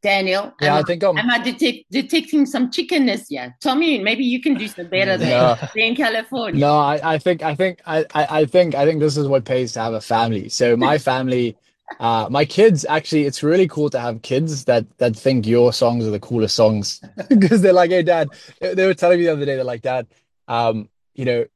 Daniel, 0.00 0.54
yeah, 0.60 0.74
am 0.74 0.78
I 0.78 0.82
think 0.84 1.02
I'm. 1.02 1.18
Am 1.18 1.28
I 1.28 1.42
detect, 1.42 1.90
detecting 1.90 2.46
some 2.46 2.70
chickenness 2.70 3.26
here? 3.28 3.56
Tommy, 3.60 3.98
maybe 3.98 4.24
you 4.24 4.40
can 4.40 4.54
do 4.54 4.68
some 4.68 4.86
better 4.86 5.16
than 5.16 5.28
no. 5.28 5.56
in 5.76 5.96
California. 5.96 6.60
No, 6.60 6.78
I, 6.78 7.14
I 7.14 7.18
think, 7.18 7.42
I 7.42 7.56
think, 7.56 7.80
I, 7.84 8.06
I 8.14 8.44
think, 8.44 8.76
I 8.76 8.84
think 8.84 9.00
this 9.00 9.16
is 9.16 9.26
what 9.26 9.44
pays 9.44 9.72
to 9.72 9.80
have 9.80 9.94
a 9.94 10.00
family. 10.00 10.50
So 10.50 10.76
my 10.76 10.98
family 11.10 11.56
uh, 12.00 12.28
my 12.30 12.44
kids 12.44 12.84
actually, 12.88 13.24
it's 13.24 13.42
really 13.42 13.66
cool 13.66 13.90
to 13.90 13.98
have 13.98 14.22
kids 14.22 14.64
that 14.66 14.86
that 14.98 15.16
think 15.16 15.46
your 15.46 15.72
songs 15.72 16.06
are 16.06 16.10
the 16.10 16.20
coolest 16.20 16.54
songs 16.54 17.00
because 17.28 17.62
they're 17.62 17.72
like, 17.72 17.90
"Hey, 17.90 18.02
Dad," 18.02 18.28
they 18.60 18.86
were 18.86 18.94
telling 18.94 19.18
me 19.18 19.24
the 19.24 19.32
other 19.32 19.44
day, 19.44 19.56
they're 19.56 19.64
like, 19.64 19.82
"Dad, 19.82 20.06
um, 20.46 20.88
you 21.14 21.24
know, 21.24 21.46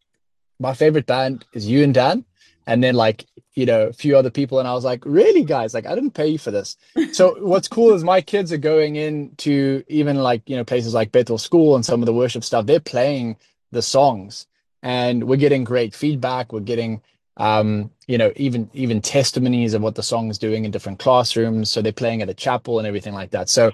my 0.59 0.75
favorite 0.75 1.07
band 1.07 1.45
is 1.53 1.67
you 1.67 1.85
and 1.85 1.95
Dan, 1.95 2.25
and 2.67 2.83
then 2.83 2.95
like 2.95 3.27
you 3.55 3.67
know 3.67 3.89
a 3.89 3.93
few 3.93 4.17
other 4.17 4.31
people," 4.31 4.59
and 4.59 4.67
I 4.67 4.75
was 4.75 4.85
like, 4.85 5.05
"Really, 5.05 5.45
guys? 5.45 5.75
Like, 5.75 5.87
I 5.87 5.95
didn't 5.95 6.13
pay 6.13 6.29
you 6.29 6.39
for 6.39 6.51
this." 6.51 6.77
so 7.13 7.37
what's 7.41 7.69
cool 7.69 7.93
is 7.93 8.03
my 8.03 8.21
kids 8.21 8.53
are 8.53 8.59
going 8.59 8.97
into 8.97 9.85
even 9.89 10.17
like 10.17 10.49
you 10.49 10.57
know 10.57 10.65
places 10.65 10.95
like 10.95 11.13
Bethel 11.13 11.39
School 11.39 11.77
and 11.77 11.85
some 11.85 12.01
of 12.01 12.07
the 12.07 12.15
worship 12.15 12.43
stuff. 12.43 12.67
They're 12.67 12.81
playing 12.81 13.37
the 13.71 13.83
songs, 13.83 14.47
and 14.83 15.25
we're 15.25 15.37
getting 15.37 15.63
great 15.65 15.95
feedback. 15.95 16.53
We're 16.53 16.61
getting 16.61 17.03
um, 17.37 17.91
you 18.07 18.19
know, 18.19 18.33
even 18.37 18.71
even 18.73 19.01
testimonies 19.01 19.75
of 19.75 19.83
what 19.83 19.95
the 19.95 20.03
song 20.03 20.31
is 20.31 20.39
doing 20.39 20.65
in 20.65 20.71
different 20.71 20.99
classrooms. 20.99 21.71
So 21.71 21.81
they're 21.81 21.93
playing 21.93 22.23
at 22.23 22.29
a 22.29 22.35
chapel 22.35 22.79
and 22.79 22.87
everything 22.87 23.15
like 23.15 23.31
that. 23.31 23.49
So 23.49 23.73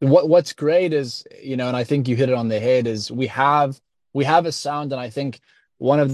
what 0.00 0.28
what's 0.28 0.52
great 0.52 0.92
is, 0.92 1.26
you 1.42 1.56
know, 1.56 1.68
and 1.68 1.76
I 1.76 1.84
think 1.84 2.08
you 2.08 2.16
hit 2.16 2.28
it 2.28 2.34
on 2.34 2.48
the 2.48 2.60
head, 2.60 2.86
is 2.86 3.10
we 3.10 3.26
have 3.28 3.80
we 4.12 4.24
have 4.24 4.46
a 4.46 4.52
sound, 4.52 4.92
and 4.92 5.00
I 5.00 5.10
think 5.10 5.40
one 5.78 6.00
of 6.00 6.12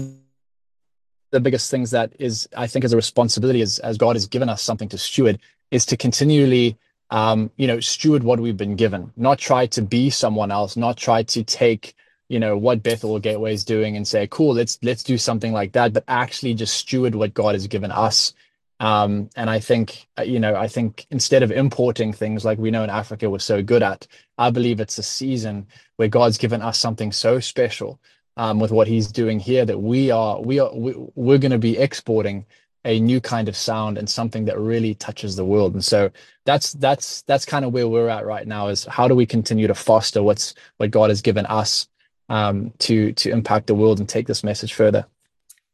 the 1.31 1.39
biggest 1.39 1.69
things 1.69 1.91
that 1.91 2.13
is 2.19 2.47
I 2.55 2.67
think 2.67 2.85
is 2.85 2.93
a 2.93 2.95
responsibility 2.97 3.61
as 3.61 3.79
as 3.79 3.97
God 3.97 4.15
has 4.15 4.27
given 4.27 4.49
us 4.49 4.61
something 4.61 4.89
to 4.89 4.97
steward 4.97 5.39
is 5.71 5.85
to 5.87 5.97
continually 5.97 6.77
um, 7.11 7.51
you 7.55 7.67
know, 7.67 7.79
steward 7.79 8.23
what 8.23 8.39
we've 8.39 8.57
been 8.57 8.75
given, 8.75 9.11
not 9.15 9.37
try 9.37 9.67
to 9.67 9.81
be 9.81 10.09
someone 10.09 10.51
else, 10.51 10.75
not 10.75 10.97
try 10.97 11.23
to 11.23 11.43
take 11.43 11.95
you 12.29 12.39
know 12.39 12.57
what 12.57 12.83
Bethel 12.83 13.19
Gateway 13.19 13.53
is 13.53 13.63
doing 13.63 13.95
and 13.95 14.07
say, 14.07 14.27
cool, 14.27 14.53
let's 14.53 14.79
let's 14.81 15.03
do 15.03 15.17
something 15.17 15.53
like 15.53 15.73
that, 15.73 15.93
but 15.93 16.03
actually 16.07 16.53
just 16.53 16.75
steward 16.75 17.15
what 17.15 17.33
God 17.33 17.55
has 17.55 17.67
given 17.67 17.91
us. 17.91 18.33
Um, 18.79 19.29
and 19.35 19.49
I 19.49 19.59
think 19.59 20.07
uh, 20.17 20.23
you 20.23 20.39
know, 20.39 20.55
I 20.55 20.67
think 20.67 21.05
instead 21.11 21.43
of 21.43 21.51
importing 21.51 22.13
things 22.13 22.43
like 22.43 22.57
we 22.57 22.71
know 22.71 22.83
in 22.83 22.89
Africa 22.89 23.29
we're 23.29 23.39
so 23.39 23.61
good 23.63 23.83
at, 23.83 24.07
I 24.37 24.49
believe 24.49 24.79
it's 24.79 24.97
a 24.97 25.03
season 25.03 25.67
where 25.97 26.07
God's 26.07 26.37
given 26.37 26.61
us 26.61 26.79
something 26.79 27.11
so 27.11 27.39
special 27.39 27.99
um, 28.37 28.59
with 28.59 28.71
what 28.71 28.87
He's 28.87 29.07
doing 29.07 29.39
here 29.39 29.65
that 29.65 29.79
we 29.79 30.11
are 30.11 30.41
we 30.41 30.59
are 30.59 30.73
we, 30.75 30.93
we're 31.15 31.37
going 31.37 31.51
to 31.51 31.59
be 31.59 31.77
exporting 31.77 32.45
a 32.85 32.99
new 32.99 33.19
kind 33.19 33.49
of 33.49 33.57
sound 33.57 33.97
and 33.97 34.07
something 34.07 34.45
that 34.45 34.59
really 34.59 34.93
touches 34.93 35.35
the 35.35 35.43
world. 35.45 35.73
And 35.73 35.83
so 35.83 36.11
that's 36.45 36.73
that's 36.73 37.23
that's 37.23 37.45
kind 37.45 37.65
of 37.65 37.73
where 37.73 37.87
we're 37.87 38.09
at 38.09 38.25
right 38.25 38.47
now 38.47 38.67
is 38.67 38.85
how 38.85 39.07
do 39.07 39.15
we 39.15 39.25
continue 39.25 39.67
to 39.67 39.75
foster 39.75 40.21
what's 40.21 40.53
what 40.77 40.91
God 40.91 41.09
has 41.09 41.21
given 41.21 41.45
us 41.47 41.87
um, 42.29 42.71
to 42.79 43.13
to 43.13 43.31
impact 43.31 43.67
the 43.67 43.75
world 43.75 43.99
and 43.99 44.09
take 44.09 44.27
this 44.27 44.43
message 44.43 44.73
further. 44.73 45.05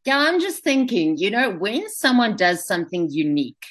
Yeah, 0.06 0.18
I'm 0.18 0.40
just 0.40 0.64
thinking, 0.64 1.18
you 1.18 1.30
know, 1.30 1.52
when 1.52 1.88
someone 1.90 2.36
does 2.36 2.66
something 2.66 3.10
unique, 3.12 3.64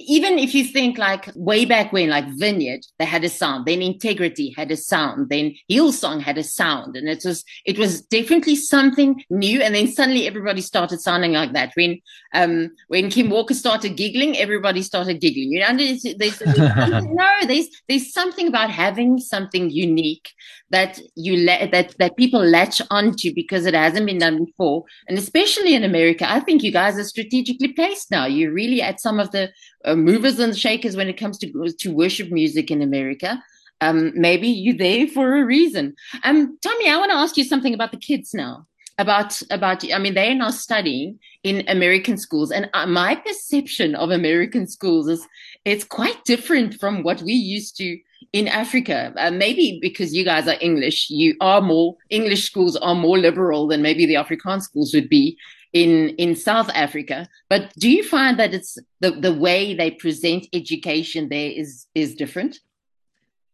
even 0.00 0.38
if 0.38 0.54
you 0.54 0.64
think 0.64 0.98
like 0.98 1.30
way 1.34 1.64
back 1.64 1.92
when, 1.92 2.08
like 2.08 2.26
Vineyard, 2.28 2.80
they 2.98 3.04
had 3.04 3.24
a 3.24 3.28
sound, 3.28 3.66
then 3.66 3.82
Integrity 3.82 4.54
had 4.56 4.70
a 4.70 4.76
sound, 4.76 5.28
then 5.28 5.54
Hillsong 5.70 6.22
had 6.22 6.38
a 6.38 6.44
sound, 6.44 6.96
and 6.96 7.08
it 7.08 7.22
was 7.24 7.44
it 7.66 7.78
was 7.78 8.02
definitely 8.02 8.56
something 8.56 9.22
new. 9.30 9.60
And 9.60 9.74
then 9.74 9.88
suddenly 9.88 10.26
everybody 10.26 10.62
started 10.62 11.00
sounding 11.00 11.32
like 11.32 11.52
that. 11.52 11.72
When 11.74 12.00
um 12.34 12.70
when 12.88 13.10
Kim 13.10 13.30
Walker 13.30 13.54
started 13.54 13.96
giggling, 13.96 14.36
everybody 14.36 14.82
started 14.82 15.20
giggling. 15.20 15.52
You 15.52 15.60
know, 15.60 15.76
there's, 15.76 16.02
there's, 16.02 16.38
there's 16.38 16.58
no, 17.04 17.30
there's 17.46 17.68
there's 17.88 18.12
something 18.12 18.48
about 18.48 18.70
having 18.70 19.18
something 19.18 19.70
unique 19.70 20.30
that 20.70 20.98
you 21.14 21.36
let 21.36 21.72
that 21.72 21.96
that 21.98 22.16
people 22.16 22.42
latch 22.42 22.80
onto 22.90 23.34
because 23.34 23.66
it 23.66 23.74
hasn't 23.74 24.06
been 24.06 24.18
done 24.18 24.44
before, 24.44 24.84
and 25.08 25.18
especially 25.18 25.74
in 25.74 25.84
America, 25.84 26.30
I 26.30 26.40
think 26.40 26.62
you 26.62 26.72
guys 26.72 26.98
are 26.98 27.04
strategically 27.04 27.72
placed 27.72 28.10
now. 28.10 28.24
You're 28.26 28.52
really 28.52 28.80
at 28.80 29.00
some 29.00 29.20
of 29.20 29.30
the 29.32 29.50
uh, 29.84 29.96
movers 29.96 30.38
and 30.38 30.56
shakers 30.56 30.96
when 30.96 31.08
it 31.08 31.16
comes 31.16 31.38
to 31.38 31.72
to 31.78 31.94
worship 31.94 32.30
music 32.30 32.70
in 32.70 32.82
America. 32.82 33.42
Um, 33.80 34.12
maybe 34.14 34.48
you're 34.48 34.76
there 34.76 35.06
for 35.06 35.36
a 35.36 35.44
reason. 35.44 35.94
Um, 36.22 36.58
Tommy, 36.60 36.90
I 36.90 36.98
want 36.98 37.10
to 37.12 37.16
ask 37.16 37.36
you 37.36 37.44
something 37.44 37.72
about 37.72 37.92
the 37.92 37.96
kids 37.96 38.34
now. 38.34 38.66
About 38.98 39.40
about, 39.50 39.82
I 39.90 39.98
mean, 39.98 40.12
they 40.12 40.30
are 40.30 40.34
now 40.34 40.50
studying 40.50 41.18
in 41.42 41.64
American 41.68 42.18
schools, 42.18 42.50
and 42.50 42.68
uh, 42.74 42.86
my 42.86 43.14
perception 43.14 43.94
of 43.94 44.10
American 44.10 44.66
schools 44.66 45.08
is 45.08 45.26
it's 45.64 45.84
quite 45.84 46.22
different 46.26 46.74
from 46.74 47.02
what 47.02 47.22
we 47.22 47.32
used 47.32 47.78
to 47.78 47.98
in 48.34 48.46
Africa. 48.46 49.14
Uh, 49.16 49.30
maybe 49.30 49.78
because 49.80 50.14
you 50.14 50.22
guys 50.22 50.46
are 50.46 50.56
English, 50.60 51.08
you 51.08 51.34
are 51.40 51.62
more 51.62 51.96
English 52.10 52.44
schools 52.44 52.76
are 52.76 52.94
more 52.94 53.18
liberal 53.18 53.66
than 53.66 53.80
maybe 53.80 54.04
the 54.04 54.14
Afrikaans 54.14 54.62
schools 54.62 54.92
would 54.92 55.08
be 55.08 55.38
in 55.72 56.10
in 56.10 56.34
South 56.36 56.70
Africa. 56.74 57.28
But 57.48 57.72
do 57.78 57.90
you 57.90 58.02
find 58.02 58.38
that 58.38 58.54
it's 58.54 58.78
the 59.00 59.12
the 59.12 59.34
way 59.34 59.74
they 59.74 59.90
present 59.90 60.46
education 60.52 61.28
there 61.28 61.50
is 61.50 61.86
is 61.94 62.14
different? 62.14 62.58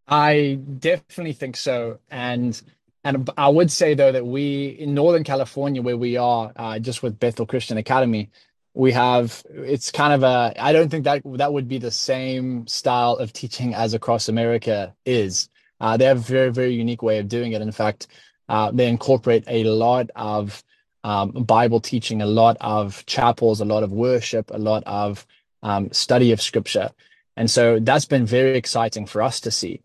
I 0.09 0.61
definitely 0.79 1.33
think 1.33 1.57
so, 1.57 1.99
and 2.11 2.61
and 3.05 3.29
I 3.37 3.49
would 3.49 3.71
say 3.71 3.95
though 3.95 4.13
that 4.13 4.27
we 4.27 4.67
in 4.79 4.95
Northern 4.95 5.25
California, 5.25 5.83
where 5.83 5.97
we 5.97 6.17
are, 6.17 6.53
uh, 6.57 6.79
just 6.79 7.03
with 7.03 7.19
Bethel 7.19 7.47
Christian 7.47 7.77
Academy, 7.77 8.31
we 8.77 8.93
have 8.93 9.43
it's 9.49 9.91
kind 9.91 10.13
of 10.13 10.23
a 10.23 10.53
i 10.59 10.71
don't 10.71 10.91
think 10.91 11.05
that 11.05 11.23
that 11.25 11.53
would 11.53 11.67
be 11.67 11.79
the 11.79 11.91
same 11.91 12.67
style 12.67 13.15
of 13.15 13.33
teaching 13.33 13.75
as 13.75 13.95
across 13.95 14.29
america 14.29 14.95
is 15.07 15.49
uh, 15.81 15.97
they 15.97 16.05
have 16.05 16.19
a 16.19 16.21
very 16.21 16.53
very 16.53 16.75
unique 16.75 17.03
way 17.03 17.19
of 17.19 17.27
doing 17.27 17.53
it 17.53 17.63
in 17.63 17.73
fact 17.73 18.09
uh, 18.49 18.71
they 18.71 18.87
incorporate 18.87 19.45
a 19.49 19.65
lot 19.65 20.11
of 20.15 20.63
um, 21.09 21.31
bible 21.31 21.81
teaching 21.81 22.21
a 22.23 22.27
lot 22.27 22.57
of 22.61 23.05
chapels 23.07 23.61
a 23.61 23.65
lot 23.65 23.83
of 23.83 23.91
worship 23.93 24.51
a 24.53 24.59
lot 24.59 24.83
of 24.87 25.27
um, 25.67 25.91
study 25.93 26.33
of 26.33 26.41
scripture. 26.41 26.91
And 27.37 27.51
so 27.51 27.79
that's 27.81 28.07
been 28.07 28.25
very 28.25 28.57
exciting 28.57 29.07
for 29.07 29.21
us 29.21 29.41
to 29.41 29.51
see. 29.51 29.83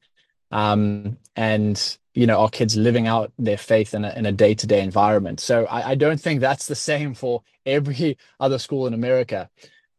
Um, 0.51 1.17
and 1.35 1.97
you 2.13 2.27
know 2.27 2.41
our 2.41 2.49
kids 2.49 2.75
living 2.75 3.07
out 3.07 3.31
their 3.39 3.57
faith 3.57 3.93
in 3.93 4.03
a, 4.03 4.13
in 4.15 4.25
a 4.25 4.33
day-to-day 4.33 4.81
environment. 4.81 5.39
So 5.39 5.65
I, 5.65 5.91
I 5.91 5.95
don't 5.95 6.19
think 6.19 6.41
that's 6.41 6.67
the 6.67 6.75
same 6.91 7.13
for 7.13 7.41
every 7.65 8.17
other 8.39 8.59
school 8.59 8.85
in 8.85 8.93
america. 8.93 9.49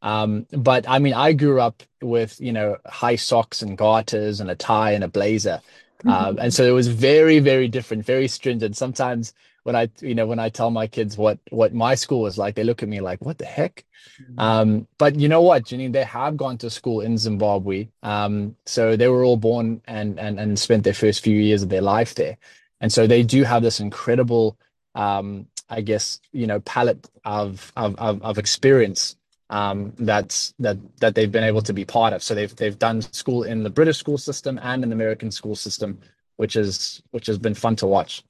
Um, 0.02 0.46
but 0.50 0.86
i 0.88 0.98
mean 0.98 1.14
i 1.14 1.32
grew 1.32 1.60
up 1.60 1.82
with 2.02 2.38
you 2.40 2.52
know 2.52 2.76
high 2.86 3.16
socks 3.16 3.62
and 3.62 3.78
garters 3.78 4.40
and 4.40 4.50
a 4.50 4.54
tie 4.54 4.92
and 4.92 5.04
a 5.04 5.08
blazer. 5.08 5.62
Mm-hmm. 6.00 6.10
um, 6.10 6.38
and 6.38 6.52
so 6.52 6.64
it 6.64 6.72
was 6.72 6.88
very 6.88 7.38
very 7.38 7.68
different 7.68 8.04
very 8.04 8.28
stringent. 8.28 8.76
Sometimes 8.76 9.32
when 9.64 9.76
I, 9.76 9.88
you 10.00 10.14
know, 10.14 10.26
when 10.26 10.38
I 10.38 10.48
tell 10.48 10.70
my 10.70 10.86
kids 10.86 11.16
what 11.16 11.38
what 11.50 11.72
my 11.74 11.94
school 11.94 12.22
was 12.22 12.38
like, 12.38 12.54
they 12.54 12.64
look 12.64 12.82
at 12.82 12.88
me 12.88 13.00
like, 13.00 13.24
"What 13.24 13.38
the 13.38 13.44
heck?" 13.44 13.84
Mm-hmm. 14.20 14.38
Um, 14.38 14.88
but 14.98 15.16
you 15.18 15.28
know 15.28 15.42
what, 15.42 15.64
Janine, 15.64 15.92
they 15.92 16.04
have 16.04 16.36
gone 16.36 16.58
to 16.58 16.70
school 16.70 17.00
in 17.00 17.16
Zimbabwe, 17.18 17.88
um, 18.02 18.56
so 18.66 18.96
they 18.96 19.08
were 19.08 19.24
all 19.24 19.36
born 19.36 19.80
and 19.86 20.18
and 20.18 20.40
and 20.40 20.58
spent 20.58 20.84
their 20.84 20.94
first 20.94 21.22
few 21.22 21.38
years 21.38 21.62
of 21.62 21.68
their 21.68 21.82
life 21.82 22.14
there, 22.14 22.36
and 22.80 22.92
so 22.92 23.06
they 23.06 23.22
do 23.22 23.44
have 23.44 23.62
this 23.62 23.80
incredible, 23.80 24.58
um, 24.94 25.46
I 25.70 25.80
guess, 25.80 26.20
you 26.32 26.46
know, 26.46 26.60
palette 26.60 27.08
of 27.24 27.72
of 27.76 27.94
of, 27.96 28.22
of 28.22 28.38
experience 28.38 29.16
um, 29.52 29.92
that's 29.98 30.54
that 30.58 30.78
that 31.00 31.14
they've 31.14 31.30
been 31.30 31.44
able 31.44 31.62
to 31.62 31.74
be 31.74 31.84
part 31.84 32.14
of. 32.14 32.22
So 32.22 32.34
they've 32.34 32.54
they've 32.56 32.78
done 32.78 33.02
school 33.02 33.42
in 33.42 33.62
the 33.62 33.70
British 33.70 33.98
school 33.98 34.16
system 34.18 34.58
and 34.62 34.82
in 34.82 34.88
the 34.88 34.94
American 34.94 35.30
school 35.30 35.54
system, 35.54 36.00
which 36.36 36.56
is 36.56 37.02
which 37.10 37.26
has 37.26 37.38
been 37.38 37.54
fun 37.54 37.76
to 37.76 37.86
watch. 37.86 38.24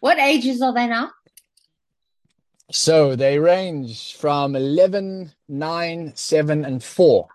What 0.00 0.18
ages 0.18 0.62
are 0.62 0.72
they 0.72 0.86
now? 0.86 1.10
So 2.70 3.14
they 3.14 3.38
range 3.38 4.16
from 4.16 4.56
11, 4.56 5.32
9, 5.48 6.12
7, 6.14 6.64
and 6.64 6.82
4. 6.82 7.28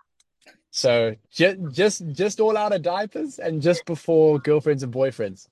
So 0.70 1.16
just 1.32 1.58
just 1.72 2.06
just 2.12 2.40
all 2.40 2.56
out 2.56 2.72
of 2.72 2.82
diapers 2.82 3.38
and 3.38 3.60
just 3.60 3.84
before 3.84 4.38
girlfriends 4.38 4.82
and 4.82 4.92
boyfriends. 4.92 5.48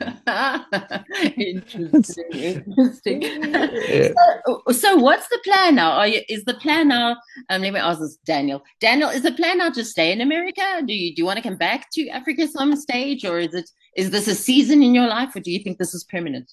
interesting, 1.36 2.32
interesting. 2.32 3.22
Yeah. 3.22 4.12
So, 4.46 4.62
so, 4.72 4.96
what's 4.96 5.28
the 5.28 5.40
plan 5.44 5.74
now? 5.74 6.02
You, 6.04 6.20
is 6.28 6.44
the 6.44 6.54
plan 6.54 6.88
now? 6.88 7.16
Um, 7.48 7.62
let 7.62 7.72
me 7.72 7.80
ask 7.80 8.00
this, 8.00 8.16
Daniel. 8.24 8.62
Daniel, 8.80 9.08
is 9.10 9.22
the 9.22 9.32
plan 9.32 9.58
now 9.58 9.70
to 9.70 9.84
stay 9.84 10.12
in 10.12 10.20
America? 10.20 10.62
Do 10.86 10.94
you 10.94 11.14
do 11.14 11.22
you 11.22 11.26
want 11.26 11.38
to 11.38 11.42
come 11.42 11.56
back 11.56 11.88
to 11.94 12.08
Africa 12.08 12.46
some 12.48 12.76
stage, 12.76 13.24
or 13.24 13.38
is 13.38 13.54
it 13.54 13.68
is 13.96 14.10
this 14.10 14.28
a 14.28 14.34
season 14.34 14.82
in 14.82 14.94
your 14.94 15.08
life, 15.08 15.34
or 15.34 15.40
do 15.40 15.50
you 15.50 15.58
think 15.60 15.78
this 15.78 15.94
is 15.94 16.04
permanent? 16.04 16.52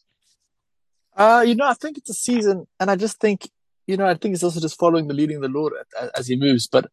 Uh, 1.16 1.44
you 1.46 1.56
know, 1.56 1.68
I 1.68 1.74
think 1.74 1.98
it's 1.98 2.10
a 2.10 2.14
season, 2.14 2.68
and 2.80 2.92
I 2.92 2.96
just 2.96 3.20
think, 3.20 3.50
you 3.88 3.96
know, 3.96 4.06
I 4.06 4.16
think 4.16 4.34
it's 4.34 4.44
also 4.44 4.60
just 4.60 4.78
following 4.78 5.08
the 5.08 5.14
leading 5.14 5.38
of 5.38 5.44
the 5.44 5.50
Lord 5.50 5.74
as, 6.02 6.10
as 6.18 6.28
He 6.28 6.36
moves. 6.36 6.68
But 6.68 6.90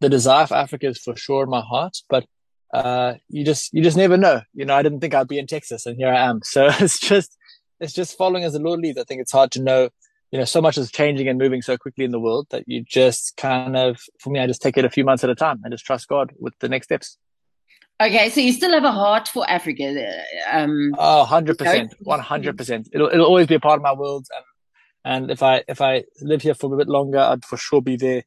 the 0.00 0.08
desire 0.08 0.46
for 0.46 0.54
Africa 0.54 0.88
is 0.88 0.98
for 0.98 1.16
sure 1.16 1.44
in 1.44 1.50
my 1.50 1.60
heart. 1.62 1.98
But 2.08 2.26
uh, 2.72 3.14
you 3.28 3.44
just 3.44 3.72
you 3.72 3.82
just 3.82 3.96
never 3.96 4.16
know. 4.16 4.42
You 4.54 4.64
know, 4.64 4.74
I 4.74 4.82
didn't 4.82 5.00
think 5.00 5.14
I'd 5.14 5.28
be 5.28 5.38
in 5.38 5.46
Texas, 5.46 5.86
and 5.86 5.96
here 5.96 6.08
I 6.08 6.28
am. 6.28 6.40
So 6.44 6.68
it's 6.80 6.98
just 6.98 7.36
it's 7.80 7.92
just 7.92 8.16
following 8.16 8.44
as 8.44 8.52
the 8.52 8.60
Lord 8.60 8.80
leads. 8.80 8.98
I 8.98 9.04
think 9.04 9.20
it's 9.20 9.32
hard 9.32 9.50
to 9.52 9.62
know. 9.62 9.90
You 10.30 10.38
know, 10.38 10.46
so 10.46 10.62
much 10.62 10.78
is 10.78 10.90
changing 10.90 11.28
and 11.28 11.38
moving 11.38 11.60
so 11.60 11.76
quickly 11.76 12.06
in 12.06 12.10
the 12.10 12.20
world 12.20 12.46
that 12.50 12.64
you 12.66 12.82
just 12.82 13.36
kind 13.36 13.76
of, 13.76 14.00
for 14.18 14.30
me, 14.30 14.40
I 14.40 14.46
just 14.46 14.62
take 14.62 14.78
it 14.78 14.84
a 14.86 14.88
few 14.88 15.04
months 15.04 15.22
at 15.22 15.28
a 15.28 15.34
time 15.34 15.60
and 15.62 15.70
just 15.70 15.84
trust 15.84 16.08
God 16.08 16.32
with 16.38 16.54
the 16.60 16.70
next 16.70 16.86
steps. 16.86 17.18
Okay, 18.00 18.30
so 18.30 18.40
you 18.40 18.50
still 18.52 18.72
have 18.72 18.84
a 18.84 18.92
heart 18.92 19.28
for 19.28 19.44
Africa. 19.46 20.24
Uh, 20.50 20.56
um, 20.56 20.94
oh, 20.98 21.26
100%, 21.28 21.90
100%. 22.06 22.88
It'll, 22.94 23.08
it'll 23.08 23.26
always 23.26 23.46
be 23.46 23.56
a 23.56 23.60
part 23.60 23.76
of 23.76 23.82
my 23.82 23.92
world. 23.92 24.26
And, 25.04 25.24
and 25.24 25.30
if 25.30 25.42
I, 25.42 25.64
if 25.68 25.82
I 25.82 26.04
live 26.22 26.40
here 26.40 26.54
for 26.54 26.72
a 26.72 26.78
bit 26.78 26.88
longer, 26.88 27.18
I'd 27.18 27.44
for 27.44 27.58
sure 27.58 27.82
be 27.82 27.96
there, 27.96 28.22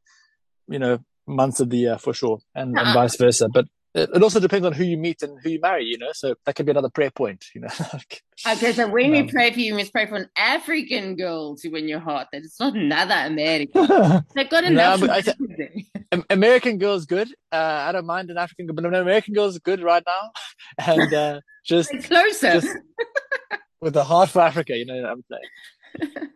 you 0.68 0.78
know, 0.78 1.00
months 1.26 1.60
of 1.60 1.72
the 1.72 1.78
year 1.78 1.98
for 1.98 2.14
sure 2.14 2.38
and, 2.54 2.70
and 2.70 2.88
uh-huh. 2.88 2.94
vice 2.94 3.18
versa. 3.18 3.50
But 3.50 3.66
it 3.96 4.22
also 4.22 4.42
depends 4.42 4.66
on 4.66 4.74
who 4.74 4.84
you 4.84 4.98
meet 4.98 5.22
and 5.22 5.40
who 5.42 5.52
you 5.52 5.60
marry, 5.62 5.86
you 5.86 5.98
know. 5.98 6.12
So 6.14 6.36
that 6.46 6.56
could 6.56 6.66
be 6.66 6.72
another 6.72 6.90
prayer 6.90 7.12
point, 7.12 7.46
you 7.56 7.62
know. 7.62 7.70
okay, 8.48 8.74
so 8.74 8.90
when 8.90 9.10
we 9.10 9.24
pray 9.24 9.52
for 9.52 9.60
you, 9.60 9.74
we 9.74 9.82
must 9.82 9.94
pray 9.94 10.06
for 10.06 10.18
an 10.18 10.30
African 10.36 11.16
girl 11.16 11.56
to 11.58 11.70
win 11.70 11.88
your 11.88 12.02
heart. 12.02 12.28
That 12.34 12.44
it's 12.44 12.60
not 12.60 12.76
another 12.76 13.16
American. 13.16 13.88
They've 14.36 14.50
got 14.50 14.66
enough. 14.66 15.00
No, 15.00 15.08
I, 15.10 16.24
American 16.30 16.78
girl's 16.78 17.06
good. 17.06 17.30
Uh, 17.54 17.86
I 17.88 17.94
don't 17.94 18.06
mind 18.06 18.30
an 18.30 18.38
African 18.38 18.66
girl, 18.66 18.76
but 18.76 18.86
an 18.86 18.96
American 18.96 19.34
girl's 19.34 19.58
good 19.60 19.82
right 19.82 20.04
now, 20.06 20.32
and 20.78 21.14
uh, 21.14 21.40
just 21.66 21.90
closer 22.04 22.60
just 22.60 22.78
with 23.80 23.96
a 23.96 24.04
heart 24.04 24.30
for 24.30 24.42
Africa. 24.42 24.76
You 24.76 24.86
know 24.86 25.02
what 25.02 25.10
I'm 25.10 25.24
saying. 25.32 26.28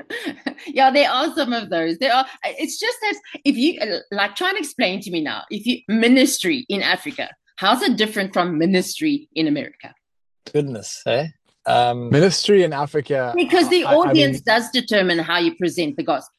yeah, 0.68 0.92
there 0.92 1.10
are 1.10 1.36
some 1.36 1.52
of 1.52 1.70
those. 1.70 1.98
There 1.98 2.14
are. 2.14 2.26
It's 2.46 2.80
just 2.80 2.98
that 3.02 3.16
if 3.44 3.58
you 3.58 3.82
like, 4.12 4.38
try 4.38 4.48
and 4.48 4.58
explain 4.58 5.02
to 5.02 5.12
me 5.12 5.22
now. 5.22 5.44
If 5.50 5.66
you 5.66 5.82
ministry 5.90 6.66
in 6.70 6.82
Africa, 6.82 7.30
how's 7.60 7.82
it 7.82 7.98
different 7.98 8.32
from 8.32 8.58
ministry 8.58 9.28
in 9.36 9.46
America? 9.48 9.94
Goodness, 10.54 11.04
eh? 11.06 11.28
Um, 11.66 12.10
ministry 12.10 12.64
in 12.64 12.72
Africa 12.72 13.34
because 13.36 13.70
the 13.70 13.84
audience 13.84 14.42
I, 14.48 14.54
I 14.54 14.56
mean, 14.56 14.62
does 14.62 14.72
determine 14.72 15.20
how 15.20 15.40
you 15.40 15.56
present 15.56 15.98
the 15.98 16.04
gospel. 16.04 16.34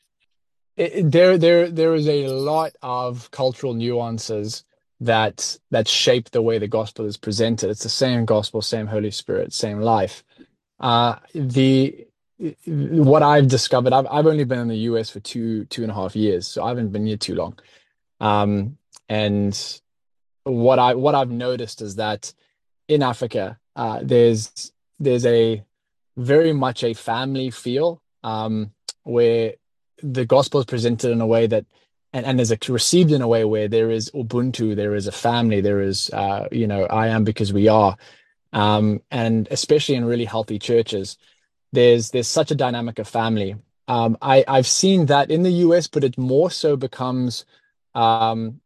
It, 0.76 1.10
there, 1.10 1.36
there, 1.36 1.68
there 1.70 1.94
is 1.94 2.08
a 2.08 2.26
lot 2.28 2.72
of 2.82 3.30
cultural 3.30 3.74
nuances 3.74 4.64
that 5.00 5.58
that 5.70 5.86
shape 5.86 6.30
the 6.30 6.42
way 6.42 6.58
the 6.58 6.68
gospel 6.68 7.04
is 7.04 7.18
presented. 7.18 7.68
It's 7.68 7.82
the 7.82 7.90
same 7.90 8.24
gospel, 8.24 8.62
same 8.62 8.86
Holy 8.86 9.10
Spirit, 9.10 9.52
same 9.52 9.80
life. 9.80 10.24
Uh, 10.80 11.16
the 11.34 12.06
what 12.64 13.22
I've 13.22 13.48
discovered, 13.48 13.92
I've 13.92 14.06
I've 14.10 14.26
only 14.26 14.44
been 14.44 14.58
in 14.58 14.68
the 14.68 14.84
US 14.90 15.10
for 15.10 15.20
two 15.20 15.66
two 15.66 15.82
and 15.82 15.92
a 15.92 15.94
half 15.94 16.16
years, 16.16 16.46
so 16.46 16.64
I 16.64 16.68
haven't 16.68 16.92
been 16.92 17.06
here 17.06 17.18
too 17.18 17.34
long. 17.34 17.58
Um, 18.20 18.78
and 19.08 19.54
what 20.44 20.78
I 20.78 20.94
what 20.94 21.14
I've 21.14 21.30
noticed 21.30 21.82
is 21.82 21.97
that 21.97 22.32
in 22.88 23.02
Africa, 23.02 23.59
uh, 23.76 24.00
there's 24.02 24.73
there's 24.99 25.26
a 25.26 25.62
very 26.16 26.52
much 26.52 26.85
a 26.85 26.94
family 26.94 27.50
feel 27.50 28.02
um, 28.23 28.73
where 29.04 29.54
the 30.02 30.25
gospel 30.25 30.61
is 30.61 30.66
presented 30.66 31.11
in 31.11 31.20
a 31.20 31.26
way 31.26 31.47
that 31.47 31.64
and, 32.12 32.26
and 32.26 32.40
is 32.40 32.54
received 32.68 33.12
in 33.12 33.23
a 33.23 33.28
way 33.28 33.44
where 33.44 33.68
there 33.68 33.90
is 33.90 34.11
ubuntu 34.11 34.75
there 34.75 34.94
is 34.94 35.06
a 35.06 35.12
family 35.12 35.61
there 35.61 35.80
is 35.80 36.11
uh, 36.11 36.49
you 36.50 36.66
know 36.66 36.85
i 36.87 37.06
am 37.09 37.23
because 37.23 37.52
we 37.52 37.68
are 37.68 37.97
um, 38.52 39.00
and 39.11 39.47
especially 39.50 39.94
in 39.94 40.04
really 40.04 40.25
healthy 40.25 40.59
churches 40.59 41.16
there's 41.73 42.11
there's 42.11 42.28
such 42.28 42.50
a 42.50 42.56
dynamic 42.56 42.99
of 42.99 43.09
family. 43.09 43.56
Um, 43.88 44.16
I 44.23 44.44
I've 44.47 44.66
seen 44.66 45.06
that 45.06 45.30
in 45.30 45.42
the 45.42 45.52
US, 45.66 45.87
but 45.87 46.04
it 46.04 46.18
more 46.18 46.50
so 46.50 46.76
becomes 46.76 47.44
um, 47.94 48.61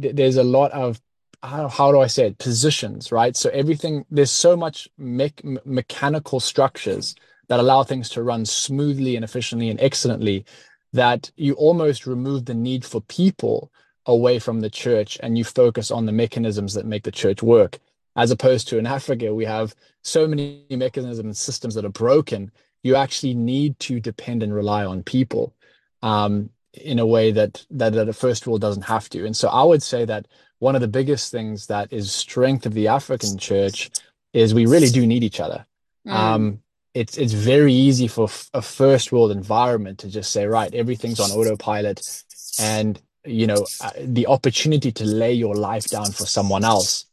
th- 0.00 0.14
there's 0.14 0.36
a 0.36 0.44
lot 0.44 0.70
of 0.72 1.00
how, 1.42 1.92
do 1.92 2.00
I 2.00 2.06
say 2.06 2.28
it? 2.28 2.38
Positions 2.38 3.12
right? 3.12 3.36
So 3.36 3.50
everything 3.50 4.06
there's 4.10 4.30
so 4.30 4.56
much 4.56 4.88
me- 4.96 5.32
mechanical 5.64 6.40
structures 6.40 7.14
that 7.48 7.60
allow 7.60 7.82
things 7.82 8.08
to 8.10 8.22
run 8.22 8.46
smoothly 8.46 9.16
and 9.16 9.24
efficiently 9.24 9.68
and 9.68 9.78
excellently 9.80 10.46
that 10.94 11.30
you 11.36 11.52
almost 11.54 12.06
remove 12.06 12.46
the 12.46 12.54
need 12.54 12.84
for 12.84 13.02
people 13.02 13.70
away 14.06 14.38
from 14.38 14.60
the 14.60 14.70
church 14.70 15.18
and 15.22 15.36
you 15.36 15.44
focus 15.44 15.90
on 15.90 16.06
the 16.06 16.12
mechanisms 16.12 16.72
that 16.74 16.86
make 16.86 17.02
the 17.02 17.10
church 17.10 17.42
work. 17.42 17.78
As 18.16 18.30
opposed 18.30 18.68
to 18.68 18.78
in 18.78 18.86
africa 18.86 19.34
we 19.34 19.44
have 19.44 19.74
so 20.02 20.26
many 20.26 20.64
mechanisms 20.70 21.18
and 21.18 21.36
systems 21.36 21.74
that 21.74 21.84
are 21.84 21.90
broken 21.90 22.50
you 22.84 22.94
actually 22.94 23.34
need 23.34 23.78
to 23.80 23.98
depend 23.98 24.42
and 24.42 24.54
rely 24.54 24.84
on 24.84 25.02
people. 25.02 25.54
Um, 26.02 26.50
in 26.76 26.98
a 26.98 27.06
way 27.06 27.30
that, 27.32 27.64
that 27.70 27.92
that 27.92 28.08
a 28.08 28.12
first 28.12 28.46
world 28.46 28.60
doesn't 28.60 28.82
have 28.82 29.08
to. 29.10 29.24
And 29.24 29.36
so 29.36 29.48
i 29.48 29.62
would 29.62 29.82
say 29.82 30.04
that 30.04 30.26
one 30.58 30.74
of 30.74 30.80
the 30.80 30.88
biggest 30.88 31.30
things 31.30 31.66
that 31.66 31.92
is 31.92 32.12
strength 32.12 32.66
of 32.66 32.74
the 32.74 32.88
african 32.88 33.38
church 33.38 33.90
is 34.32 34.54
we 34.54 34.66
really 34.66 34.90
do 34.90 35.06
need 35.06 35.22
each 35.22 35.40
other. 35.40 35.66
Mm. 36.06 36.12
um, 36.12 36.60
it's 36.94 37.16
it's 37.18 37.32
very 37.32 37.72
easy 37.72 38.06
for 38.06 38.28
a 38.54 38.62
first 38.62 39.10
world 39.10 39.32
environment 39.32 39.98
to 39.98 40.08
just 40.08 40.30
say 40.30 40.46
right 40.46 40.72
everything's 40.74 41.18
on 41.18 41.30
autopilot 41.30 42.22
and 42.60 43.00
you 43.24 43.46
know 43.46 43.66
uh, 43.80 43.90
the 43.98 44.26
opportunity 44.26 44.92
to 44.92 45.04
lay 45.04 45.32
your 45.32 45.56
life 45.56 45.86
down 45.86 46.10
for 46.12 46.26
someone 46.26 46.64
else 46.64 47.06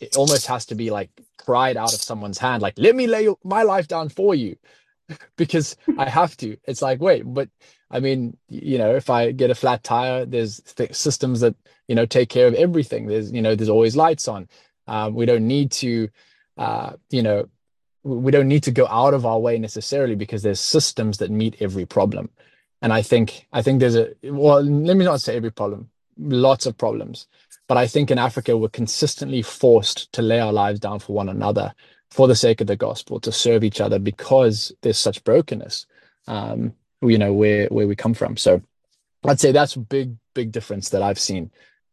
it 0.00 0.16
almost 0.16 0.46
has 0.46 0.66
to 0.66 0.74
be 0.74 0.90
like 0.90 1.10
cried 1.38 1.76
out 1.76 1.94
of 1.94 2.00
someone's 2.00 2.38
hand 2.38 2.62
like 2.62 2.74
let 2.76 2.94
me 2.94 3.06
lay 3.06 3.28
my 3.42 3.62
life 3.62 3.88
down 3.88 4.08
for 4.08 4.34
you 4.34 4.56
because 5.36 5.76
i 5.98 6.08
have 6.08 6.36
to. 6.38 6.56
It's 6.64 6.82
like 6.82 7.00
wait 7.00 7.22
but 7.24 7.48
i 7.90 8.00
mean 8.00 8.36
you 8.48 8.78
know 8.78 8.94
if 8.94 9.10
i 9.10 9.32
get 9.32 9.50
a 9.50 9.54
flat 9.54 9.84
tire 9.84 10.24
there's 10.24 10.60
th- 10.60 10.94
systems 10.94 11.40
that 11.40 11.54
you 11.88 11.94
know 11.94 12.06
take 12.06 12.28
care 12.28 12.46
of 12.46 12.54
everything. 12.54 13.06
There's 13.06 13.30
you 13.32 13.42
know 13.42 13.54
there's 13.54 13.68
always 13.68 13.96
lights 13.96 14.28
on. 14.28 14.48
Um, 14.86 15.14
we 15.14 15.26
don't 15.26 15.46
need 15.46 15.70
to 15.72 16.08
uh, 16.56 16.92
you 17.10 17.22
know 17.22 17.48
we 18.02 18.32
don't 18.32 18.48
need 18.48 18.62
to 18.64 18.70
go 18.70 18.86
out 18.86 19.14
of 19.14 19.24
our 19.26 19.38
way 19.38 19.58
necessarily 19.58 20.16
because 20.16 20.42
there's 20.42 20.58
systems 20.58 21.18
that 21.18 21.30
meet 21.30 21.56
every 21.60 21.86
problem. 21.86 22.30
And 22.80 22.92
i 22.92 23.02
think 23.02 23.46
i 23.52 23.62
think 23.62 23.78
there's 23.78 23.94
a 23.94 24.14
well 24.24 24.62
let 24.62 24.96
me 24.96 25.04
not 25.04 25.20
say 25.20 25.36
every 25.36 25.52
problem 25.52 25.90
lots 26.18 26.66
of 26.66 26.76
problems. 26.76 27.26
But 27.68 27.76
i 27.76 27.86
think 27.86 28.10
in 28.10 28.18
africa 28.18 28.56
we're 28.56 28.80
consistently 28.80 29.42
forced 29.42 30.10
to 30.14 30.22
lay 30.22 30.40
our 30.40 30.52
lives 30.52 30.80
down 30.80 30.98
for 30.98 31.12
one 31.12 31.28
another 31.28 31.74
for 32.12 32.28
the 32.28 32.36
sake 32.36 32.60
of 32.60 32.66
the 32.66 32.76
gospel 32.76 33.18
to 33.20 33.32
serve 33.32 33.64
each 33.64 33.80
other 33.80 33.98
because 33.98 34.72
there's 34.82 34.98
such 34.98 35.24
brokenness 35.24 35.86
um 36.28 36.72
you 37.00 37.18
know 37.18 37.32
where 37.32 37.66
where 37.68 37.88
we 37.88 37.96
come 37.96 38.14
from 38.14 38.36
so 38.36 38.60
i'd 39.24 39.40
say 39.40 39.50
that's 39.50 39.76
a 39.76 39.80
big 39.80 40.14
big 40.34 40.52
difference 40.52 40.90
that 40.90 41.02
i've 41.02 41.18
seen 41.18 41.50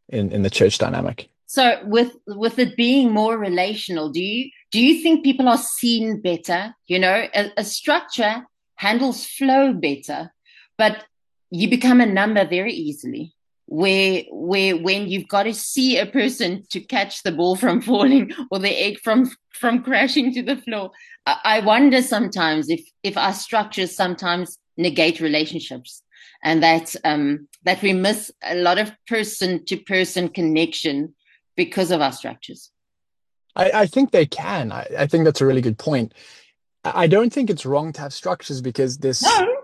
in 0.09 0.31
in 0.31 0.43
the 0.43 0.49
church 0.49 0.77
dynamic 0.77 1.29
so 1.49 1.79
with 1.83 2.15
with 2.27 2.59
it 2.59 2.77
being 2.77 3.11
more 3.11 3.35
relational, 3.35 4.11
do 4.11 4.21
you 4.21 4.51
do 4.71 4.79
you 4.79 5.01
think 5.01 5.23
people 5.23 5.49
are 5.49 5.57
seen 5.57 6.21
better? 6.21 6.75
You 6.85 6.99
know, 6.99 7.27
a, 7.33 7.51
a 7.57 7.63
structure 7.63 8.45
handles 8.75 9.25
flow 9.25 9.73
better, 9.73 10.31
but 10.77 11.03
you 11.49 11.67
become 11.67 12.01
a 12.01 12.05
number 12.05 12.45
very 12.45 12.73
easily. 12.73 13.33
Where 13.71 14.23
where 14.31 14.75
when 14.75 15.07
you've 15.07 15.27
got 15.27 15.43
to 15.43 15.53
see 15.53 15.97
a 15.97 16.07
person 16.07 16.63
to 16.71 16.79
catch 16.79 17.21
the 17.21 17.31
ball 17.31 17.55
from 17.55 17.81
falling 17.89 18.31
or 18.49 18.57
the 18.57 18.69
egg 18.69 18.99
from 18.99 19.29
from 19.53 19.83
crashing 19.83 20.33
to 20.33 20.41
the 20.41 20.57
floor, 20.57 20.91
I, 21.27 21.37
I 21.43 21.59
wonder 21.59 22.01
sometimes 22.01 22.69
if 22.69 22.81
if 23.03 23.15
our 23.15 23.33
structures 23.33 23.95
sometimes 23.95 24.57
negate 24.75 25.19
relationships 25.19 26.01
and 26.43 26.63
that 26.63 26.95
um, 27.03 27.47
that 27.63 27.81
we 27.81 27.93
miss 27.93 28.31
a 28.43 28.55
lot 28.55 28.79
of 28.79 28.91
person 29.07 29.65
to 29.65 29.77
person 29.77 30.29
connection 30.29 31.13
because 31.55 31.91
of 31.91 32.01
our 32.01 32.13
structures? 32.13 32.71
I, 33.55 33.71
I 33.81 33.85
think 33.85 34.11
they 34.11 34.25
can. 34.25 34.71
I, 34.71 34.87
I, 34.97 35.07
think 35.07 35.25
that's 35.25 35.41
a 35.41 35.45
really 35.45 35.61
good 35.61 35.77
point. 35.77 36.13
I 36.85 37.07
don't 37.07 37.33
think 37.33 37.49
it's 37.49 37.65
wrong 37.65 37.91
to 37.93 38.01
have 38.01 38.13
structures 38.13 38.61
because 38.61 38.99
this, 38.99 39.21
no. 39.21 39.58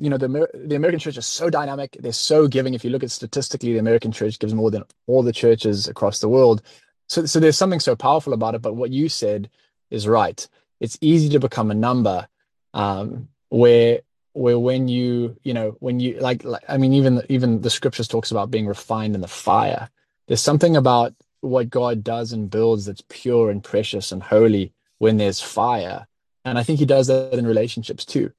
You 0.00 0.10
know, 0.10 0.18
the 0.18 0.48
the 0.54 0.76
American 0.76 1.00
church 1.00 1.16
is 1.16 1.26
so 1.26 1.50
dynamic. 1.50 1.96
They're 2.00 2.12
so 2.12 2.46
giving. 2.46 2.74
If 2.74 2.84
you 2.84 2.90
look 2.90 3.02
at 3.02 3.10
statistically, 3.10 3.72
the 3.72 3.78
American 3.78 4.12
church 4.12 4.38
gives 4.38 4.54
more 4.54 4.70
than 4.70 4.84
all 5.06 5.22
the 5.22 5.32
churches 5.32 5.88
across 5.88 6.20
the 6.20 6.28
world. 6.28 6.62
So, 7.08 7.26
so 7.26 7.38
there's 7.38 7.56
something 7.56 7.80
so 7.80 7.94
powerful 7.94 8.32
about 8.32 8.54
it. 8.54 8.62
But 8.62 8.74
what 8.74 8.90
you 8.90 9.08
said 9.08 9.50
is 9.90 10.08
right. 10.08 10.46
It's 10.80 10.98
easy 11.00 11.28
to 11.30 11.38
become 11.38 11.70
a 11.70 11.74
number, 11.74 12.28
um, 12.74 13.28
where 13.48 14.00
where 14.32 14.58
when 14.58 14.88
you 14.88 15.36
you 15.42 15.54
know 15.54 15.76
when 15.80 16.00
you 16.00 16.18
like, 16.20 16.44
like 16.44 16.64
I 16.68 16.76
mean 16.76 16.92
even 16.92 17.22
even 17.28 17.62
the 17.62 17.70
scriptures 17.70 18.08
talks 18.08 18.30
about 18.30 18.50
being 18.50 18.66
refined 18.66 19.14
in 19.14 19.20
the 19.20 19.28
fire 19.28 19.88
there's 20.26 20.42
something 20.42 20.76
about 20.76 21.14
what 21.40 21.70
God 21.70 22.02
does 22.02 22.32
and 22.32 22.50
builds 22.50 22.86
that's 22.86 23.02
pure 23.08 23.50
and 23.50 23.62
precious 23.62 24.12
and 24.12 24.22
holy 24.22 24.72
when 24.98 25.16
there's 25.16 25.40
fire. 25.40 26.06
And 26.44 26.58
I 26.58 26.62
think 26.62 26.78
he 26.78 26.86
does 26.86 27.06
that 27.06 27.34
in 27.34 27.46
relationships 27.46 28.04
too. 28.04 28.32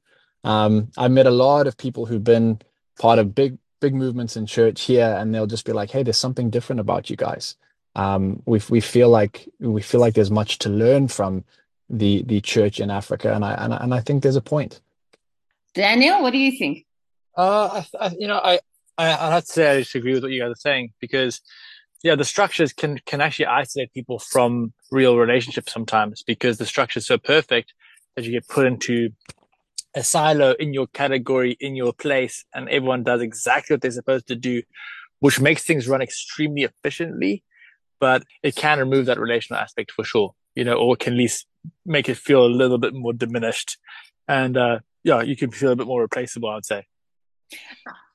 Um, 0.47 0.91
I've 0.97 1.11
met 1.11 1.27
a 1.27 1.31
lot 1.31 1.67
of 1.67 1.77
people 1.77 2.05
who've 2.05 2.23
been 2.23 2.61
part 2.97 3.19
of 3.19 3.35
big, 3.35 3.57
big 3.81 3.93
movements 3.93 4.37
in 4.37 4.45
church 4.45 4.83
here, 4.83 5.13
and 5.19 5.35
they'll 5.35 5.45
just 5.45 5.65
be 5.65 5.73
like, 5.73 5.91
"Hey, 5.91 6.03
there's 6.03 6.17
something 6.17 6.49
different 6.49 6.79
about 6.79 7.09
you 7.09 7.17
guys." 7.17 7.55
Um, 7.95 8.41
we 8.45 8.61
we 8.69 8.79
feel 8.79 9.09
like 9.09 9.49
we 9.59 9.81
feel 9.81 9.99
like 9.99 10.13
there's 10.13 10.31
much 10.31 10.59
to 10.59 10.69
learn 10.69 11.09
from 11.09 11.43
the 11.89 12.23
the 12.23 12.39
church 12.39 12.79
in 12.79 12.89
Africa, 12.89 13.33
and 13.33 13.43
I 13.43 13.53
and 13.55 13.73
I, 13.73 13.77
and 13.77 13.93
I 13.93 13.99
think 13.99 14.23
there's 14.23 14.37
a 14.37 14.41
point. 14.41 14.79
Daniel, 15.73 16.21
what 16.21 16.31
do 16.31 16.37
you 16.37 16.57
think? 16.57 16.85
Uh, 17.35 17.83
I, 17.99 18.05
I, 18.05 18.15
you 18.17 18.27
know, 18.27 18.39
I, 18.41 18.59
I 18.97 19.07
I 19.09 19.31
have 19.31 19.43
to 19.43 19.51
say 19.51 19.69
I 19.69 19.77
disagree 19.79 20.13
with 20.13 20.23
what 20.23 20.31
you 20.31 20.41
guys 20.41 20.51
are 20.51 20.55
saying 20.55 20.93
because 21.01 21.41
yeah, 22.03 22.15
the 22.15 22.23
structures 22.23 22.71
can 22.71 22.99
can 23.05 23.19
actually 23.19 23.47
isolate 23.47 23.93
people 23.93 24.17
from 24.17 24.71
real 24.91 25.17
relationships 25.17 25.73
sometimes 25.73 26.23
because 26.23 26.57
the 26.57 26.65
structure 26.65 26.99
is 26.99 27.05
so 27.05 27.17
perfect 27.17 27.73
that 28.15 28.23
you 28.23 28.31
get 28.31 28.47
put 28.47 28.65
into 28.65 29.09
a 29.97 30.03
silo 30.03 30.53
in 30.59 30.73
your 30.73 30.87
category, 30.87 31.57
in 31.59 31.75
your 31.75 31.91
place, 31.91 32.45
and 32.53 32.69
everyone 32.69 33.03
does 33.03 33.21
exactly 33.21 33.73
what 33.73 33.81
they're 33.81 33.91
supposed 33.91 34.27
to 34.27 34.35
do, 34.35 34.61
which 35.19 35.39
makes 35.39 35.63
things 35.63 35.87
run 35.87 36.01
extremely 36.01 36.63
efficiently. 36.63 37.43
But 37.99 38.23
it 38.43 38.55
can 38.55 38.77
remove 38.77 39.07
that 39.07 39.19
relational 39.19 39.59
aspect 39.59 39.91
for 39.91 40.05
sure, 40.05 40.35
you 40.55 40.63
know, 40.63 40.75
or 40.75 40.95
can 40.95 41.13
at 41.13 41.17
least 41.17 41.47
make 41.85 42.07
it 42.09 42.17
feel 42.17 42.45
a 42.45 42.47
little 42.47 42.77
bit 42.77 42.93
more 42.93 43.11
diminished. 43.11 43.77
And 44.27 44.55
uh, 44.55 44.79
yeah, 45.03 45.23
you 45.23 45.35
can 45.35 45.49
feel 45.49 45.71
a 45.71 45.75
bit 45.75 45.87
more 45.87 46.01
replaceable, 46.01 46.49
I 46.49 46.55
would 46.55 46.65
say. 46.65 46.85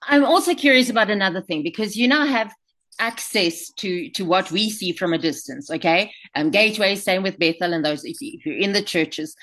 I'm 0.07 0.25
also 0.25 0.55
curious 0.55 0.89
about 0.89 1.11
another 1.11 1.41
thing 1.41 1.63
because 1.65 1.97
you 1.97 2.07
now 2.07 2.27
have 2.27 2.53
access 2.99 3.71
to 3.71 4.11
to 4.11 4.25
what 4.25 4.51
we 4.51 4.71
see 4.71 4.93
from 4.93 5.13
a 5.13 5.19
distance 5.19 5.71
okay? 5.71 6.13
Um 6.35 6.51
gateway 6.51 6.95
same 6.95 7.23
with 7.23 7.39
bethel 7.39 7.73
and 7.73 7.85
those 7.85 8.05
if, 8.05 8.21
you, 8.21 8.39
are 8.53 8.57
in 8.57 8.73
the 8.73 8.83
churches. 8.83 9.35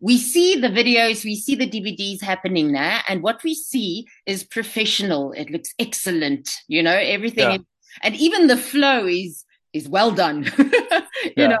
We 0.00 0.18
see 0.18 0.60
the 0.60 0.68
videos 0.68 1.24
we 1.24 1.36
see 1.36 1.54
the 1.54 1.68
dvds 1.68 2.22
happening 2.22 2.72
now 2.72 3.00
and 3.08 3.22
what 3.22 3.42
we 3.42 3.54
see 3.54 4.06
is 4.26 4.44
professional. 4.44 5.32
It 5.32 5.50
looks 5.50 5.72
excellent 5.78 6.50
you 6.68 6.82
know 6.82 6.96
everything 6.96 7.50
yeah. 7.50 7.58
and 8.02 8.14
even 8.16 8.46
the 8.46 8.56
flow 8.56 9.06
is 9.06 9.44
is 9.72 9.88
well 9.88 10.10
done 10.10 10.44
you 10.58 11.32
yeah. 11.36 11.48
know? 11.48 11.58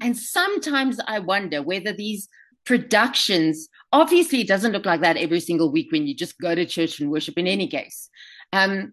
And 0.00 0.16
sometimes 0.16 1.00
i 1.06 1.18
wonder 1.18 1.62
whether 1.62 1.92
these 1.92 2.28
productions 2.64 3.68
obviously 3.92 4.42
it 4.42 4.48
doesn't 4.48 4.72
look 4.72 4.84
like 4.84 5.00
that 5.00 5.16
every 5.16 5.40
single 5.40 5.72
week 5.72 5.90
when 5.90 6.06
you 6.06 6.14
just 6.14 6.38
go 6.38 6.54
to 6.54 6.66
church 6.66 7.00
and 7.00 7.10
worship 7.10 7.38
in 7.38 7.46
any 7.46 7.66
case. 7.66 8.10
Um 8.52 8.92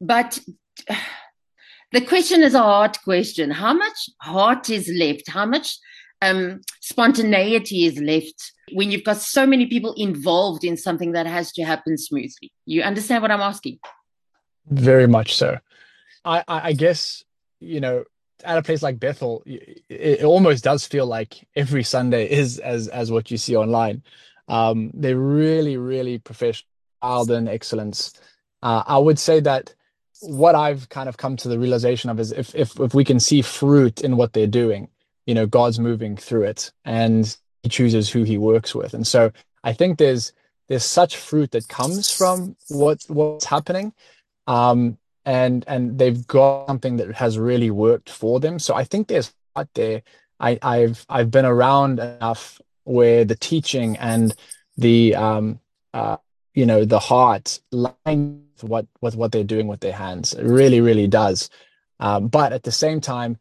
but 0.00 0.38
the 1.92 2.00
question 2.00 2.42
is 2.42 2.54
a 2.54 2.62
hard 2.62 2.98
question. 3.02 3.50
How 3.50 3.72
much 3.72 4.10
heart 4.20 4.70
is 4.70 4.88
left? 4.88 5.28
How 5.28 5.46
much 5.46 5.78
um, 6.22 6.60
spontaneity 6.80 7.86
is 7.86 8.00
left 8.00 8.52
when 8.72 8.90
you've 8.90 9.04
got 9.04 9.18
so 9.18 9.46
many 9.46 9.66
people 9.66 9.94
involved 9.94 10.64
in 10.64 10.76
something 10.76 11.12
that 11.12 11.26
has 11.26 11.52
to 11.52 11.64
happen 11.64 11.96
smoothly? 11.96 12.52
You 12.64 12.82
understand 12.82 13.22
what 13.22 13.30
I'm 13.30 13.40
asking? 13.40 13.78
Very 14.68 15.06
much 15.06 15.36
so. 15.36 15.58
I, 16.24 16.42
I 16.48 16.72
guess, 16.72 17.24
you 17.60 17.80
know, 17.80 18.04
at 18.44 18.58
a 18.58 18.62
place 18.62 18.82
like 18.82 18.98
Bethel, 18.98 19.42
it 19.46 20.24
almost 20.24 20.64
does 20.64 20.86
feel 20.86 21.06
like 21.06 21.46
every 21.54 21.82
Sunday 21.82 22.30
is 22.30 22.58
as 22.58 22.88
as 22.88 23.10
what 23.10 23.30
you 23.30 23.36
see 23.38 23.56
online. 23.56 24.02
Um, 24.48 24.90
they're 24.92 25.16
really, 25.16 25.76
really 25.76 26.18
professional 26.18 26.66
and 27.02 27.48
excellence. 27.48 28.12
Uh, 28.62 28.82
I 28.86 28.98
would 28.98 29.18
say 29.18 29.40
that 29.40 29.74
what 30.20 30.54
I've 30.54 30.88
kind 30.88 31.08
of 31.08 31.16
come 31.16 31.36
to 31.36 31.48
the 31.48 31.58
realization 31.58 32.10
of 32.10 32.18
is 32.20 32.32
if 32.32 32.54
if 32.54 32.78
if 32.80 32.94
we 32.94 33.04
can 33.04 33.20
see 33.20 33.42
fruit 33.42 34.02
in 34.02 34.16
what 34.16 34.32
they're 34.32 34.46
doing, 34.46 34.88
you 35.26 35.34
know, 35.34 35.46
God's 35.46 35.78
moving 35.78 36.16
through 36.16 36.44
it 36.44 36.72
and 36.84 37.36
he 37.62 37.68
chooses 37.68 38.10
who 38.10 38.22
he 38.22 38.38
works 38.38 38.74
with. 38.74 38.94
And 38.94 39.06
so 39.06 39.32
I 39.64 39.72
think 39.72 39.98
there's 39.98 40.32
there's 40.68 40.84
such 40.84 41.16
fruit 41.16 41.50
that 41.52 41.68
comes 41.68 42.10
from 42.10 42.56
what 42.68 43.04
what's 43.08 43.44
happening. 43.44 43.92
Um 44.46 44.98
and 45.24 45.64
and 45.66 45.98
they've 45.98 46.26
got 46.26 46.66
something 46.66 46.96
that 46.96 47.12
has 47.14 47.38
really 47.38 47.70
worked 47.70 48.10
for 48.10 48.40
them. 48.40 48.58
So 48.58 48.74
I 48.74 48.84
think 48.84 49.08
there's 49.08 49.32
out 49.56 49.68
there. 49.74 50.02
I, 50.38 50.58
I've 50.62 51.04
I've 51.08 51.30
been 51.30 51.44
around 51.46 51.98
enough 51.98 52.60
where 52.84 53.24
the 53.24 53.34
teaching 53.34 53.96
and 53.96 54.34
the 54.76 55.14
um 55.16 55.60
uh 55.92 56.18
you 56.54 56.66
know 56.66 56.84
the 56.84 56.98
heart 56.98 57.60
line 57.72 58.45
what 58.62 58.86
with 59.00 59.16
what 59.16 59.32
they're 59.32 59.44
doing 59.44 59.66
with 59.66 59.80
their 59.80 59.92
hands. 59.92 60.32
It 60.32 60.44
really, 60.44 60.80
really 60.80 61.06
does. 61.06 61.50
Um, 62.00 62.28
but 62.28 62.52
at 62.52 62.62
the 62.64 62.72
same 62.72 63.00
time, 63.00 63.38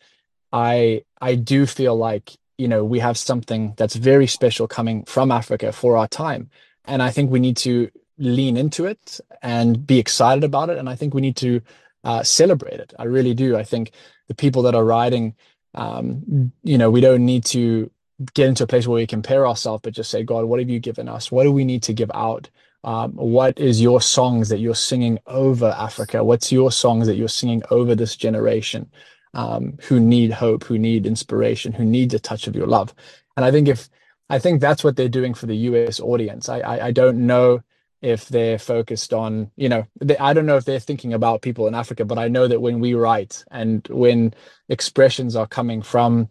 I 0.52 1.04
I 1.22 1.36
do 1.36 1.66
feel 1.66 1.96
like 1.96 2.38
you 2.58 2.68
know 2.68 2.84
we 2.84 3.00
have 3.00 3.18
something 3.18 3.74
that's 3.78 3.96
very 3.96 4.28
special 4.28 4.68
coming 4.68 5.04
from 5.06 5.32
Africa 5.32 5.72
for 5.72 5.98
our 5.98 6.08
time, 6.08 6.50
and 6.86 7.02
I 7.02 7.12
think 7.12 7.32
we 7.32 7.40
need 7.40 7.58
to 7.58 7.90
lean 8.18 8.58
into 8.58 8.86
it 8.86 9.20
and 9.42 9.86
be 9.86 10.00
excited 10.00 10.44
about 10.44 10.70
it. 10.70 10.78
And 10.78 10.90
I 10.90 10.96
think 10.96 11.14
we 11.14 11.22
need 11.22 11.36
to 11.38 11.62
uh, 12.04 12.24
celebrate 12.24 12.80
it. 12.80 12.94
I 12.98 13.04
really 13.04 13.34
do. 13.34 13.58
I 13.58 13.64
think 13.64 13.92
the 14.28 14.36
people 14.36 14.62
that 14.64 14.76
are 14.76 14.86
riding, 14.86 15.36
um, 15.74 16.52
you 16.64 16.78
know, 16.78 16.90
we 16.90 17.02
don't 17.02 17.26
need 17.26 17.44
to 17.46 17.92
get 18.34 18.48
into 18.48 18.64
a 18.64 18.68
place 18.68 18.88
where 18.88 18.96
we 18.96 19.08
compare 19.08 19.46
ourselves, 19.46 19.82
but 19.84 19.94
just 19.94 20.10
say, 20.10 20.24
God, 20.24 20.46
what 20.46 20.60
have 20.60 20.70
you 20.70 20.80
given 20.80 21.10
us? 21.10 21.32
What 21.32 21.44
do 21.44 21.52
we 21.52 21.66
need 21.66 21.84
to 21.84 21.94
give 21.94 22.12
out? 22.14 22.50
Um, 22.86 23.14
what 23.14 23.60
is 23.60 23.82
your 23.82 24.00
songs 24.00 24.48
that 24.50 24.60
you're 24.60 24.76
singing 24.76 25.20
over 25.26 25.76
Africa? 25.78 26.24
What's 26.24 26.52
your 26.52 26.72
songs 26.72 27.08
that 27.08 27.16
you're 27.16 27.28
singing 27.28 27.64
over 27.72 27.96
this 27.96 28.16
generation 28.16 28.92
um, 29.34 29.78
who 29.82 30.00
need 30.00 30.32
hope, 30.32 30.64
who 30.64 30.78
need 30.78 31.08
inspiration, 31.08 31.74
who 31.74 31.84
need 31.84 32.12
the 32.12 32.20
touch 32.20 32.48
of 32.48 32.56
your 32.56 32.68
love? 32.68 32.94
And 33.36 33.44
I 33.44 33.52
think 33.52 33.68
if 33.68 33.90
I 34.30 34.40
think 34.40 34.62
that's 34.62 34.84
what 34.84 34.96
they're 34.96 35.10
doing 35.10 35.34
for 35.34 35.48
the 35.48 35.58
US 35.58 36.00
audience. 36.00 36.48
I 36.48 36.60
I, 36.60 36.86
I 36.88 36.92
don't 36.92 37.26
know 37.26 37.64
if 38.02 38.28
they're 38.28 38.60
focused 38.60 39.14
on 39.14 39.50
you 39.56 39.68
know 39.68 39.84
they, 40.00 40.18
i 40.18 40.32
don't 40.32 40.46
know 40.46 40.58
if 40.58 40.66
they're 40.66 40.80
thinking 40.80 41.14
about 41.14 41.42
people 41.42 41.68
in 41.68 41.74
africa 41.74 42.06
but 42.06 42.20
i 42.20 42.28
know 42.28 42.48
that 42.48 42.62
when 42.62 42.80
we 42.80 42.94
write 42.94 43.44
and 43.50 43.88
when 43.90 44.34
expressions 44.70 45.36
are 45.36 45.48
coming 45.48 45.82
from 45.82 46.28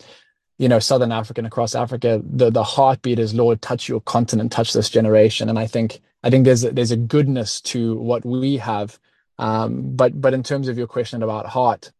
you 0.58 0.68
know 0.68 0.78
southern 0.78 1.12
africa 1.12 1.40
and 1.40 1.46
across 1.46 1.74
africa 1.74 2.20
the 2.24 2.50
the 2.50 2.62
heartbeat 2.62 3.18
is 3.18 3.34
lord 3.34 3.60
touch 3.60 3.88
your 3.88 4.00
continent 4.00 4.52
touch 4.52 4.72
this 4.72 4.90
generation. 4.90 5.48
And 5.48 5.58
i 5.58 5.66
think 5.66 6.00
i 6.22 6.30
think 6.30 6.44
there's 6.44 6.64
a, 6.64 6.70
there's 6.70 6.92
a 6.92 6.96
goodness 6.96 7.60
to 7.62 7.96
what 7.96 8.24
we 8.24 8.56
have. 8.58 8.98
Um, 9.36 9.96
but 9.96 10.20
but 10.20 10.32
in 10.32 10.44
terms 10.44 10.68
of 10.68 10.78
your 10.78 10.86
question 10.86 11.22
about 11.22 11.46
heart 11.46 11.92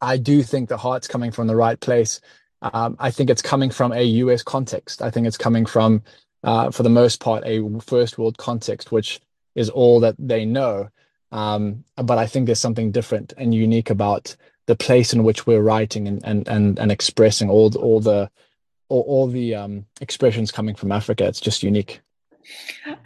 i 0.00 0.16
do 0.16 0.42
think 0.42 0.68
the 0.68 0.78
heart's 0.78 1.08
coming 1.08 1.30
from 1.30 1.46
the 1.46 1.56
right 1.56 1.78
place. 1.78 2.20
Um, 2.62 2.96
i 2.98 3.10
think 3.10 3.28
it's 3.28 3.42
coming 3.42 3.70
from 3.70 3.92
a 3.92 4.04
us 4.04 4.42
context. 4.42 5.02
I 5.02 5.10
think 5.10 5.26
it's 5.26 5.38
coming 5.38 5.66
from 5.66 6.02
uh, 6.44 6.70
for 6.70 6.82
the 6.82 6.88
most 6.88 7.20
part, 7.20 7.44
a 7.46 7.62
first 7.80 8.18
world 8.18 8.36
context, 8.38 8.90
which 8.90 9.20
is 9.54 9.70
all 9.70 10.00
that 10.00 10.16
they 10.18 10.44
know. 10.44 10.88
Um, 11.30 11.84
but 11.96 12.18
I 12.18 12.26
think 12.26 12.46
there's 12.46 12.60
something 12.60 12.90
different 12.90 13.32
and 13.36 13.54
unique 13.54 13.90
about 13.90 14.36
the 14.66 14.76
place 14.76 15.12
in 15.12 15.24
which 15.24 15.46
we're 15.46 15.62
writing 15.62 16.08
and 16.08 16.24
and 16.24 16.48
and, 16.48 16.78
and 16.78 16.92
expressing 16.92 17.50
all 17.50 17.70
the, 17.70 17.78
all 17.78 18.00
the 18.00 18.30
all, 18.88 19.02
all 19.02 19.26
the 19.26 19.54
um, 19.54 19.86
expressions 20.00 20.50
coming 20.52 20.74
from 20.74 20.92
Africa. 20.92 21.26
It's 21.26 21.40
just 21.40 21.62
unique. 21.62 22.00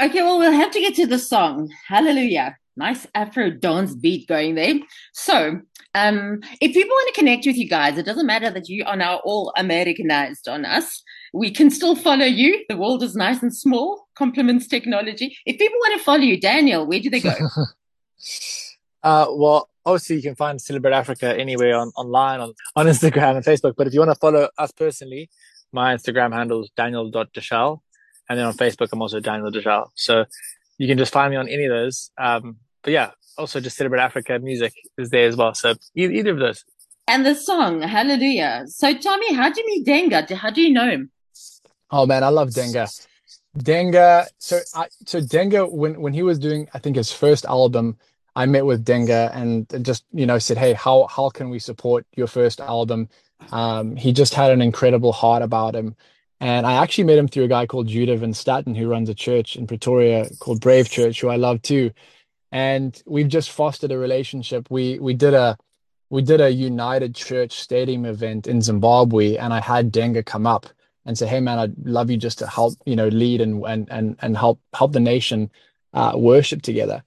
Okay, 0.01 0.23
well, 0.23 0.39
we'll 0.39 0.53
have 0.53 0.73
to 0.73 0.81
get 0.81 0.95
to 0.97 1.07
the 1.07 1.19
song. 1.19 1.71
Hallelujah. 1.87 2.57
Nice 2.77 3.07
Afro 3.15 3.51
dance 3.51 3.95
beat 3.95 4.29
going 4.29 4.55
there. 4.55 4.75
So, 5.13 5.61
um, 5.95 6.41
if 6.61 6.75
people 6.75 6.91
want 6.91 7.15
to 7.15 7.19
connect 7.19 7.47
with 7.47 7.57
you 7.57 7.69
guys, 7.69 7.97
it 7.97 8.05
doesn't 8.05 8.27
matter 8.27 8.51
that 8.51 8.69
you 8.69 8.85
are 8.85 8.97
now 8.97 9.17
all 9.25 9.53
Americanized 9.57 10.49
on 10.49 10.65
us 10.65 11.03
we 11.37 11.51
can 11.51 11.71
still 11.71 11.95
follow 11.95 12.25
you. 12.25 12.65
The 12.69 12.77
world 12.77 13.03
is 13.03 13.15
nice 13.15 13.43
and 13.43 13.55
small, 13.55 14.09
complements 14.15 14.67
technology. 14.67 15.37
If 15.45 15.59
people 15.59 15.79
want 15.79 15.99
to 15.99 16.05
follow 16.05 16.23
you, 16.23 16.41
Daniel, 16.41 16.87
where 16.87 17.01
do 17.01 17.11
they 17.11 17.21
go? 17.21 17.35
uh, 19.03 19.27
well, 19.31 19.69
obviously 19.87 20.17
you 20.17 20.23
can 20.23 20.35
find 20.35 20.61
Celebrate 20.61 20.93
Africa 20.93 21.39
anywhere 21.39 21.77
on 21.77 21.93
online, 21.97 22.41
on, 22.41 22.53
on 22.77 22.87
Instagram 22.87 23.37
and 23.37 23.45
Facebook. 23.45 23.75
But 23.77 23.87
if 23.87 23.95
you 23.95 24.01
want 24.01 24.11
to 24.11 24.19
follow 24.19 24.49
us 24.59 24.73
personally, 24.73 25.31
my 25.73 25.95
Instagram 25.95 26.35
handle 26.35 26.63
is 26.63 26.71
daniel.deuschle. 26.77 27.81
And 28.29 28.39
then 28.39 28.47
on 28.47 28.55
Facebook, 28.55 28.89
I'm 28.93 29.01
also 29.01 29.21
Daniel 29.21 29.53
Deuschle. 29.53 29.87
So 29.95 30.25
you 30.79 30.89
can 30.89 30.99
just 30.99 31.13
find 31.13 31.31
me 31.31 31.37
on 31.37 31.49
any 31.49 31.65
of 31.65 31.71
those. 31.71 32.11
Um, 32.19 32.57
but 32.83 32.93
yeah, 32.93 33.13
also 33.39 33.61
just 33.61 33.77
Celebrate 33.77 34.01
Africa 34.01 34.39
music 34.41 34.75
is 34.99 35.11
there 35.11 35.29
as 35.29 35.37
well. 35.37 35.55
So 35.55 35.75
either, 35.95 36.13
either 36.13 36.31
of 36.33 36.39
those. 36.39 36.65
And 37.09 37.25
the 37.25 37.37
song, 37.37 37.83
Hallelujah. 37.83 38.65
So 38.67 38.93
tell 38.99 39.17
me, 39.19 39.33
how 39.33 39.51
do 39.51 39.61
you 39.61 39.67
meet 39.67 39.87
Denga? 39.87 40.35
How 40.35 40.51
do 40.51 40.61
you 40.61 40.73
know 40.73 40.89
him? 40.91 41.11
Oh 41.91 42.05
man, 42.05 42.25
I 42.25 42.29
love 42.29 42.49
Denga. 42.51 42.89
Denga. 43.57 44.27
So 44.39 44.59
I 44.75 44.89
so 45.07 45.21
Denga 45.21 45.71
when 45.71 46.01
when 46.01 46.13
he 46.13 46.25
was 46.25 46.39
doing 46.39 46.69
I 46.75 46.81
think 46.81 46.97
his 46.97 47.13
first 47.13 47.45
album, 47.45 47.97
I 48.37 48.45
met 48.45 48.67
with 48.67 48.85
Denga 48.85 49.35
and 49.35 49.67
just 49.85 50.05
you 50.13 50.27
know 50.27 50.39
said, 50.39 50.59
hey, 50.59 50.75
how 50.75 51.07
how 51.07 51.31
can 51.31 51.49
we 51.51 51.59
support 51.59 52.07
your 52.15 52.27
first 52.27 52.61
album? 52.61 53.09
Um, 53.51 53.97
he 53.97 54.13
just 54.13 54.35
had 54.35 54.53
an 54.53 54.63
incredible 54.63 55.13
heart 55.13 55.43
about 55.43 55.75
him. 55.75 55.97
And 56.39 56.67
I 56.67 56.75
actually 56.75 57.05
met 57.05 57.19
him 57.19 57.29
through 57.29 57.45
a 57.45 57.49
guy 57.49 57.67
called 57.67 57.89
Judah 57.89 58.17
Van 58.19 58.35
Statten, 58.35 58.75
who 58.75 58.89
runs 58.89 59.09
a 59.09 59.15
church 59.15 59.57
in 59.57 59.67
Pretoria 59.67 60.29
called 60.39 60.61
Brave 60.61 60.91
Church, 60.91 61.21
who 61.21 61.29
I 61.29 61.37
love 61.37 61.63
too. 61.63 61.93
And 62.53 63.03
we've 63.07 63.29
just 63.29 63.51
fostered 63.51 63.91
a 63.91 63.99
relationship. 63.99 64.69
We 64.71 64.99
we 64.99 65.15
did 65.15 65.33
a 65.33 65.57
we 66.11 66.23
did 66.23 66.43
a 66.43 66.51
United 66.51 67.15
Church 67.15 67.53
Stadium 67.59 68.05
event 68.05 68.47
in 68.47 68.61
Zimbabwe, 68.61 69.37
and 69.37 69.53
I 69.55 69.61
had 69.61 69.91
Denga 69.93 70.23
come 70.25 70.47
up 70.47 70.67
and 71.07 71.17
say, 71.17 71.27
"Hey, 71.27 71.41
man, 71.41 71.59
I'd 71.59 71.87
love 71.87 72.11
you 72.11 72.19
just 72.19 72.39
to 72.41 72.47
help, 72.47 72.75
you 72.85 72.97
know, 72.97 73.09
lead 73.09 73.41
and 73.41 73.65
and 73.65 73.89
and 73.91 74.17
and 74.21 74.37
help 74.37 74.61
help 74.75 74.93
the 74.93 75.01
nation 75.01 75.51
uh, 75.95 76.13
worship 76.17 76.61
together." 76.63 77.03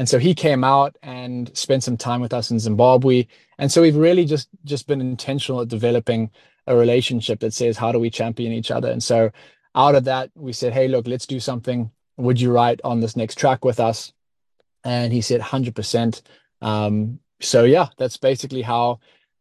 And 0.00 0.08
so 0.08 0.18
he 0.18 0.34
came 0.34 0.64
out 0.64 0.96
and 1.02 1.54
spent 1.54 1.84
some 1.84 1.98
time 1.98 2.22
with 2.22 2.32
us 2.32 2.50
in 2.50 2.58
Zimbabwe. 2.58 3.26
And 3.58 3.70
so 3.70 3.82
we've 3.82 3.98
really 4.08 4.24
just 4.24 4.48
just 4.64 4.86
been 4.86 5.02
intentional 5.02 5.60
at 5.60 5.68
developing 5.68 6.30
a 6.66 6.74
relationship 6.74 7.40
that 7.40 7.52
says, 7.52 7.76
"How 7.76 7.92
do 7.92 7.98
we 7.98 8.08
champion 8.08 8.50
each 8.50 8.70
other?" 8.70 8.90
And 8.90 9.02
so 9.02 9.30
out 9.74 9.94
of 9.94 10.04
that, 10.04 10.30
we 10.34 10.54
said, 10.54 10.72
"Hey, 10.72 10.88
look, 10.88 11.06
let's 11.06 11.26
do 11.26 11.38
something. 11.38 11.90
Would 12.16 12.40
you 12.40 12.50
write 12.50 12.80
on 12.82 13.00
this 13.00 13.14
next 13.14 13.34
track 13.34 13.62
with 13.62 13.78
us?" 13.78 14.14
And 14.84 15.12
he 15.12 15.20
said, 15.20 15.42
"100%." 15.42 16.22
Um, 16.62 17.20
so 17.42 17.64
yeah, 17.64 17.88
that's 17.98 18.16
basically 18.16 18.62
how 18.62 19.00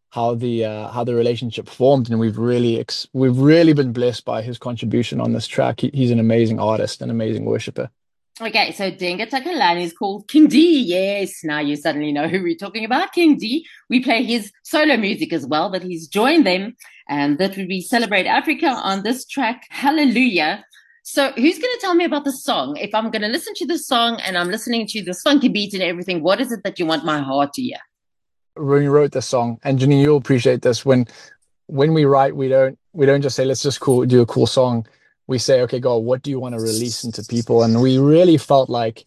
how 0.10 0.36
the 0.36 0.66
uh, 0.66 0.90
how 0.90 1.06
the 1.06 1.16
relationship 1.16 1.70
formed, 1.70 2.10
and 2.10 2.20
we've 2.20 2.38
really 2.38 2.82
ex- 2.82 3.08
we've 3.14 3.38
really 3.38 3.72
been 3.72 3.94
blessed 3.94 4.26
by 4.26 4.42
his 4.42 4.58
contribution 4.58 5.22
on 5.22 5.32
this 5.32 5.48
track. 5.48 5.80
He, 5.80 5.90
he's 5.94 6.12
an 6.12 6.20
amazing 6.20 6.60
artist, 6.60 7.02
an 7.02 7.12
amazing 7.12 7.46
worshipper. 7.46 7.90
Okay, 8.42 8.72
so 8.72 8.90
Denga 8.90 9.30
Takalani 9.30 9.84
is 9.84 9.94
called 9.94 10.28
King 10.28 10.48
D. 10.48 10.82
Yes, 10.82 11.44
now 11.44 11.60
you 11.60 11.76
suddenly 11.76 12.12
know 12.12 12.28
who 12.28 12.42
we're 12.42 12.56
talking 12.56 12.86
about. 12.86 13.12
King 13.12 13.38
D. 13.38 13.66
We 13.90 14.02
play 14.02 14.24
his 14.24 14.52
solo 14.64 14.96
music 14.96 15.34
as 15.34 15.46
well, 15.46 15.70
but 15.70 15.84
he's 15.84 16.08
joined 16.08 16.46
them, 16.46 16.76
and 17.08 17.38
that 17.40 17.58
would 17.58 17.68
be 17.68 17.82
Celebrate 17.82 18.28
Africa 18.28 18.68
on 18.68 19.04
this 19.04 19.26
track, 19.26 19.66
Hallelujah. 19.70 20.64
So, 21.04 21.32
who's 21.32 21.58
going 21.58 21.74
to 21.74 21.80
tell 21.82 21.96
me 21.96 22.06
about 22.06 22.24
the 22.24 22.32
song? 22.32 22.78
If 22.78 22.94
I'm 22.94 23.10
going 23.10 23.24
to 23.24 23.30
listen 23.30 23.54
to 23.56 23.66
the 23.66 23.80
song 23.80 24.22
and 24.22 24.38
I'm 24.38 24.50
listening 24.50 24.88
to 24.88 25.04
the 25.04 25.14
funky 25.14 25.48
beat 25.50 25.74
and 25.74 25.82
everything, 25.82 26.22
what 26.22 26.40
is 26.40 26.52
it 26.52 26.64
that 26.64 26.78
you 26.78 26.86
want 26.86 27.04
my 27.04 27.20
heart 27.20 27.54
to 27.54 27.62
hear? 27.62 27.80
when 28.60 28.82
we 28.82 28.88
wrote 28.88 29.12
this 29.12 29.26
song, 29.26 29.60
and 29.64 29.80
Janine, 29.80 30.02
you'll 30.02 30.18
appreciate 30.18 30.62
this. 30.62 30.86
When 30.86 31.08
when 31.68 31.94
we 31.94 32.06
write, 32.06 32.36
we 32.36 32.48
don't 32.48 32.78
we 32.94 33.06
don't 33.06 33.22
just 33.22 33.36
say 33.36 33.46
let's 33.46 33.64
just 33.64 33.80
cool 33.80 34.06
do 34.06 34.22
a 34.22 34.26
cool 34.26 34.48
song. 34.48 34.86
We 35.30 35.38
say, 35.38 35.62
okay, 35.62 35.80
God, 35.80 35.98
what 35.98 36.24
do 36.24 36.32
you 36.32 36.40
want 36.40 36.56
to 36.56 36.60
release 36.60 37.04
into 37.04 37.24
people? 37.24 37.62
And 37.62 37.82
we 37.82 38.00
really 38.00 38.38
felt 38.38 38.68
like 38.68 39.06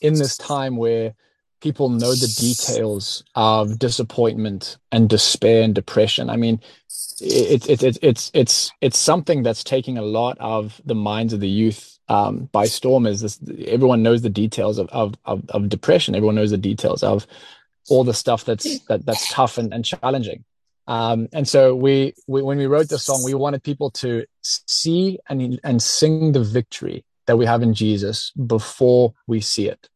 in 0.00 0.14
this 0.14 0.36
time 0.36 0.76
where 0.76 1.14
people 1.60 1.88
know 1.88 2.14
the 2.14 2.32
details 2.38 3.24
of 3.34 3.78
disappointment 3.80 4.76
and 4.92 5.08
despair 5.08 5.62
and 5.62 5.74
depression. 5.74 6.30
I 6.30 6.36
mean, 6.36 6.60
it's 7.20 7.66
it, 7.66 7.82
it, 7.82 7.98
it's 8.02 8.30
it's 8.34 8.70
it's 8.80 8.98
something 8.98 9.42
that's 9.42 9.64
taking 9.64 9.98
a 9.98 10.02
lot 10.02 10.36
of 10.38 10.80
the 10.84 10.94
minds 10.94 11.32
of 11.32 11.40
the 11.40 11.48
youth 11.48 11.98
um, 12.08 12.48
by 12.52 12.66
storm. 12.66 13.04
Is 13.04 13.22
this 13.22 13.40
everyone 13.66 14.04
knows 14.04 14.22
the 14.22 14.30
details 14.30 14.78
of, 14.78 14.88
of 14.90 15.14
of 15.24 15.42
of 15.48 15.68
depression? 15.68 16.14
Everyone 16.14 16.36
knows 16.36 16.52
the 16.52 16.58
details 16.58 17.02
of 17.02 17.26
all 17.88 18.04
the 18.04 18.14
stuff 18.14 18.44
that's 18.44 18.78
that 18.86 19.04
that's 19.06 19.28
tough 19.32 19.58
and, 19.58 19.74
and 19.74 19.84
challenging. 19.84 20.44
Um, 20.86 21.28
and 21.32 21.48
so 21.48 21.74
we, 21.74 22.14
we, 22.26 22.42
when 22.42 22.58
we 22.58 22.66
wrote 22.66 22.88
the 22.88 22.98
song, 22.98 23.24
we 23.24 23.34
wanted 23.34 23.62
people 23.62 23.90
to 23.92 24.26
see 24.42 25.18
and 25.28 25.58
and 25.64 25.82
sing 25.82 26.32
the 26.32 26.44
victory 26.44 27.04
that 27.26 27.38
we 27.38 27.46
have 27.46 27.62
in 27.62 27.72
Jesus 27.72 28.30
before 28.32 29.14
we 29.26 29.40
see 29.40 29.68
it. 29.68 29.88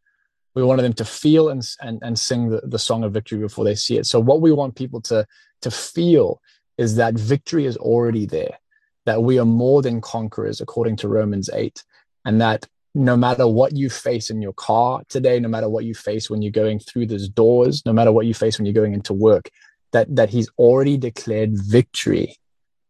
We 0.54 0.62
wanted 0.62 0.82
them 0.82 0.94
to 0.94 1.04
feel 1.04 1.50
and 1.50 1.62
and, 1.80 1.98
and 2.02 2.18
sing 2.18 2.48
the, 2.48 2.62
the 2.64 2.78
song 2.78 3.04
of 3.04 3.12
victory 3.12 3.38
before 3.38 3.64
they 3.64 3.74
see 3.74 3.98
it. 3.98 4.06
So 4.06 4.18
what 4.18 4.40
we 4.40 4.50
want 4.50 4.76
people 4.76 5.00
to 5.02 5.26
to 5.62 5.70
feel 5.70 6.40
is 6.78 6.96
that 6.96 7.14
victory 7.14 7.66
is 7.66 7.76
already 7.76 8.24
there, 8.24 8.56
that 9.04 9.22
we 9.22 9.38
are 9.38 9.44
more 9.44 9.82
than 9.82 10.00
conquerors 10.00 10.60
according 10.60 10.96
to 10.96 11.08
Romans 11.08 11.50
8, 11.52 11.82
and 12.24 12.40
that 12.40 12.66
no 12.94 13.16
matter 13.16 13.46
what 13.46 13.76
you 13.76 13.90
face 13.90 14.30
in 14.30 14.40
your 14.40 14.54
car 14.54 15.02
today, 15.08 15.38
no 15.38 15.48
matter 15.48 15.68
what 15.68 15.84
you 15.84 15.94
face 15.94 16.30
when 16.30 16.40
you're 16.40 16.50
going 16.50 16.78
through 16.78 17.06
those 17.06 17.28
doors, 17.28 17.84
no 17.84 17.92
matter 17.92 18.12
what 18.12 18.26
you 18.26 18.34
face 18.34 18.58
when 18.58 18.64
you're 18.64 18.72
going 18.72 18.94
into 18.94 19.12
work, 19.12 19.50
that 19.92 20.14
that 20.16 20.30
he's 20.30 20.50
already 20.58 20.96
declared 20.96 21.50
victory 21.56 22.36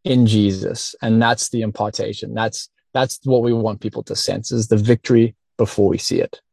in 0.04 0.26
Jesus. 0.26 0.94
And 1.02 1.20
that's 1.20 1.50
the 1.50 1.62
impartation. 1.62 2.34
That's 2.34 2.68
that's 2.94 3.20
what 3.24 3.42
we 3.42 3.52
want 3.52 3.80
people 3.80 4.02
to 4.04 4.16
sense 4.16 4.50
is 4.52 4.68
the 4.68 4.76
victory 4.76 5.34
before 5.56 5.88
we 5.88 5.98
see 5.98 6.20
it. 6.20 6.40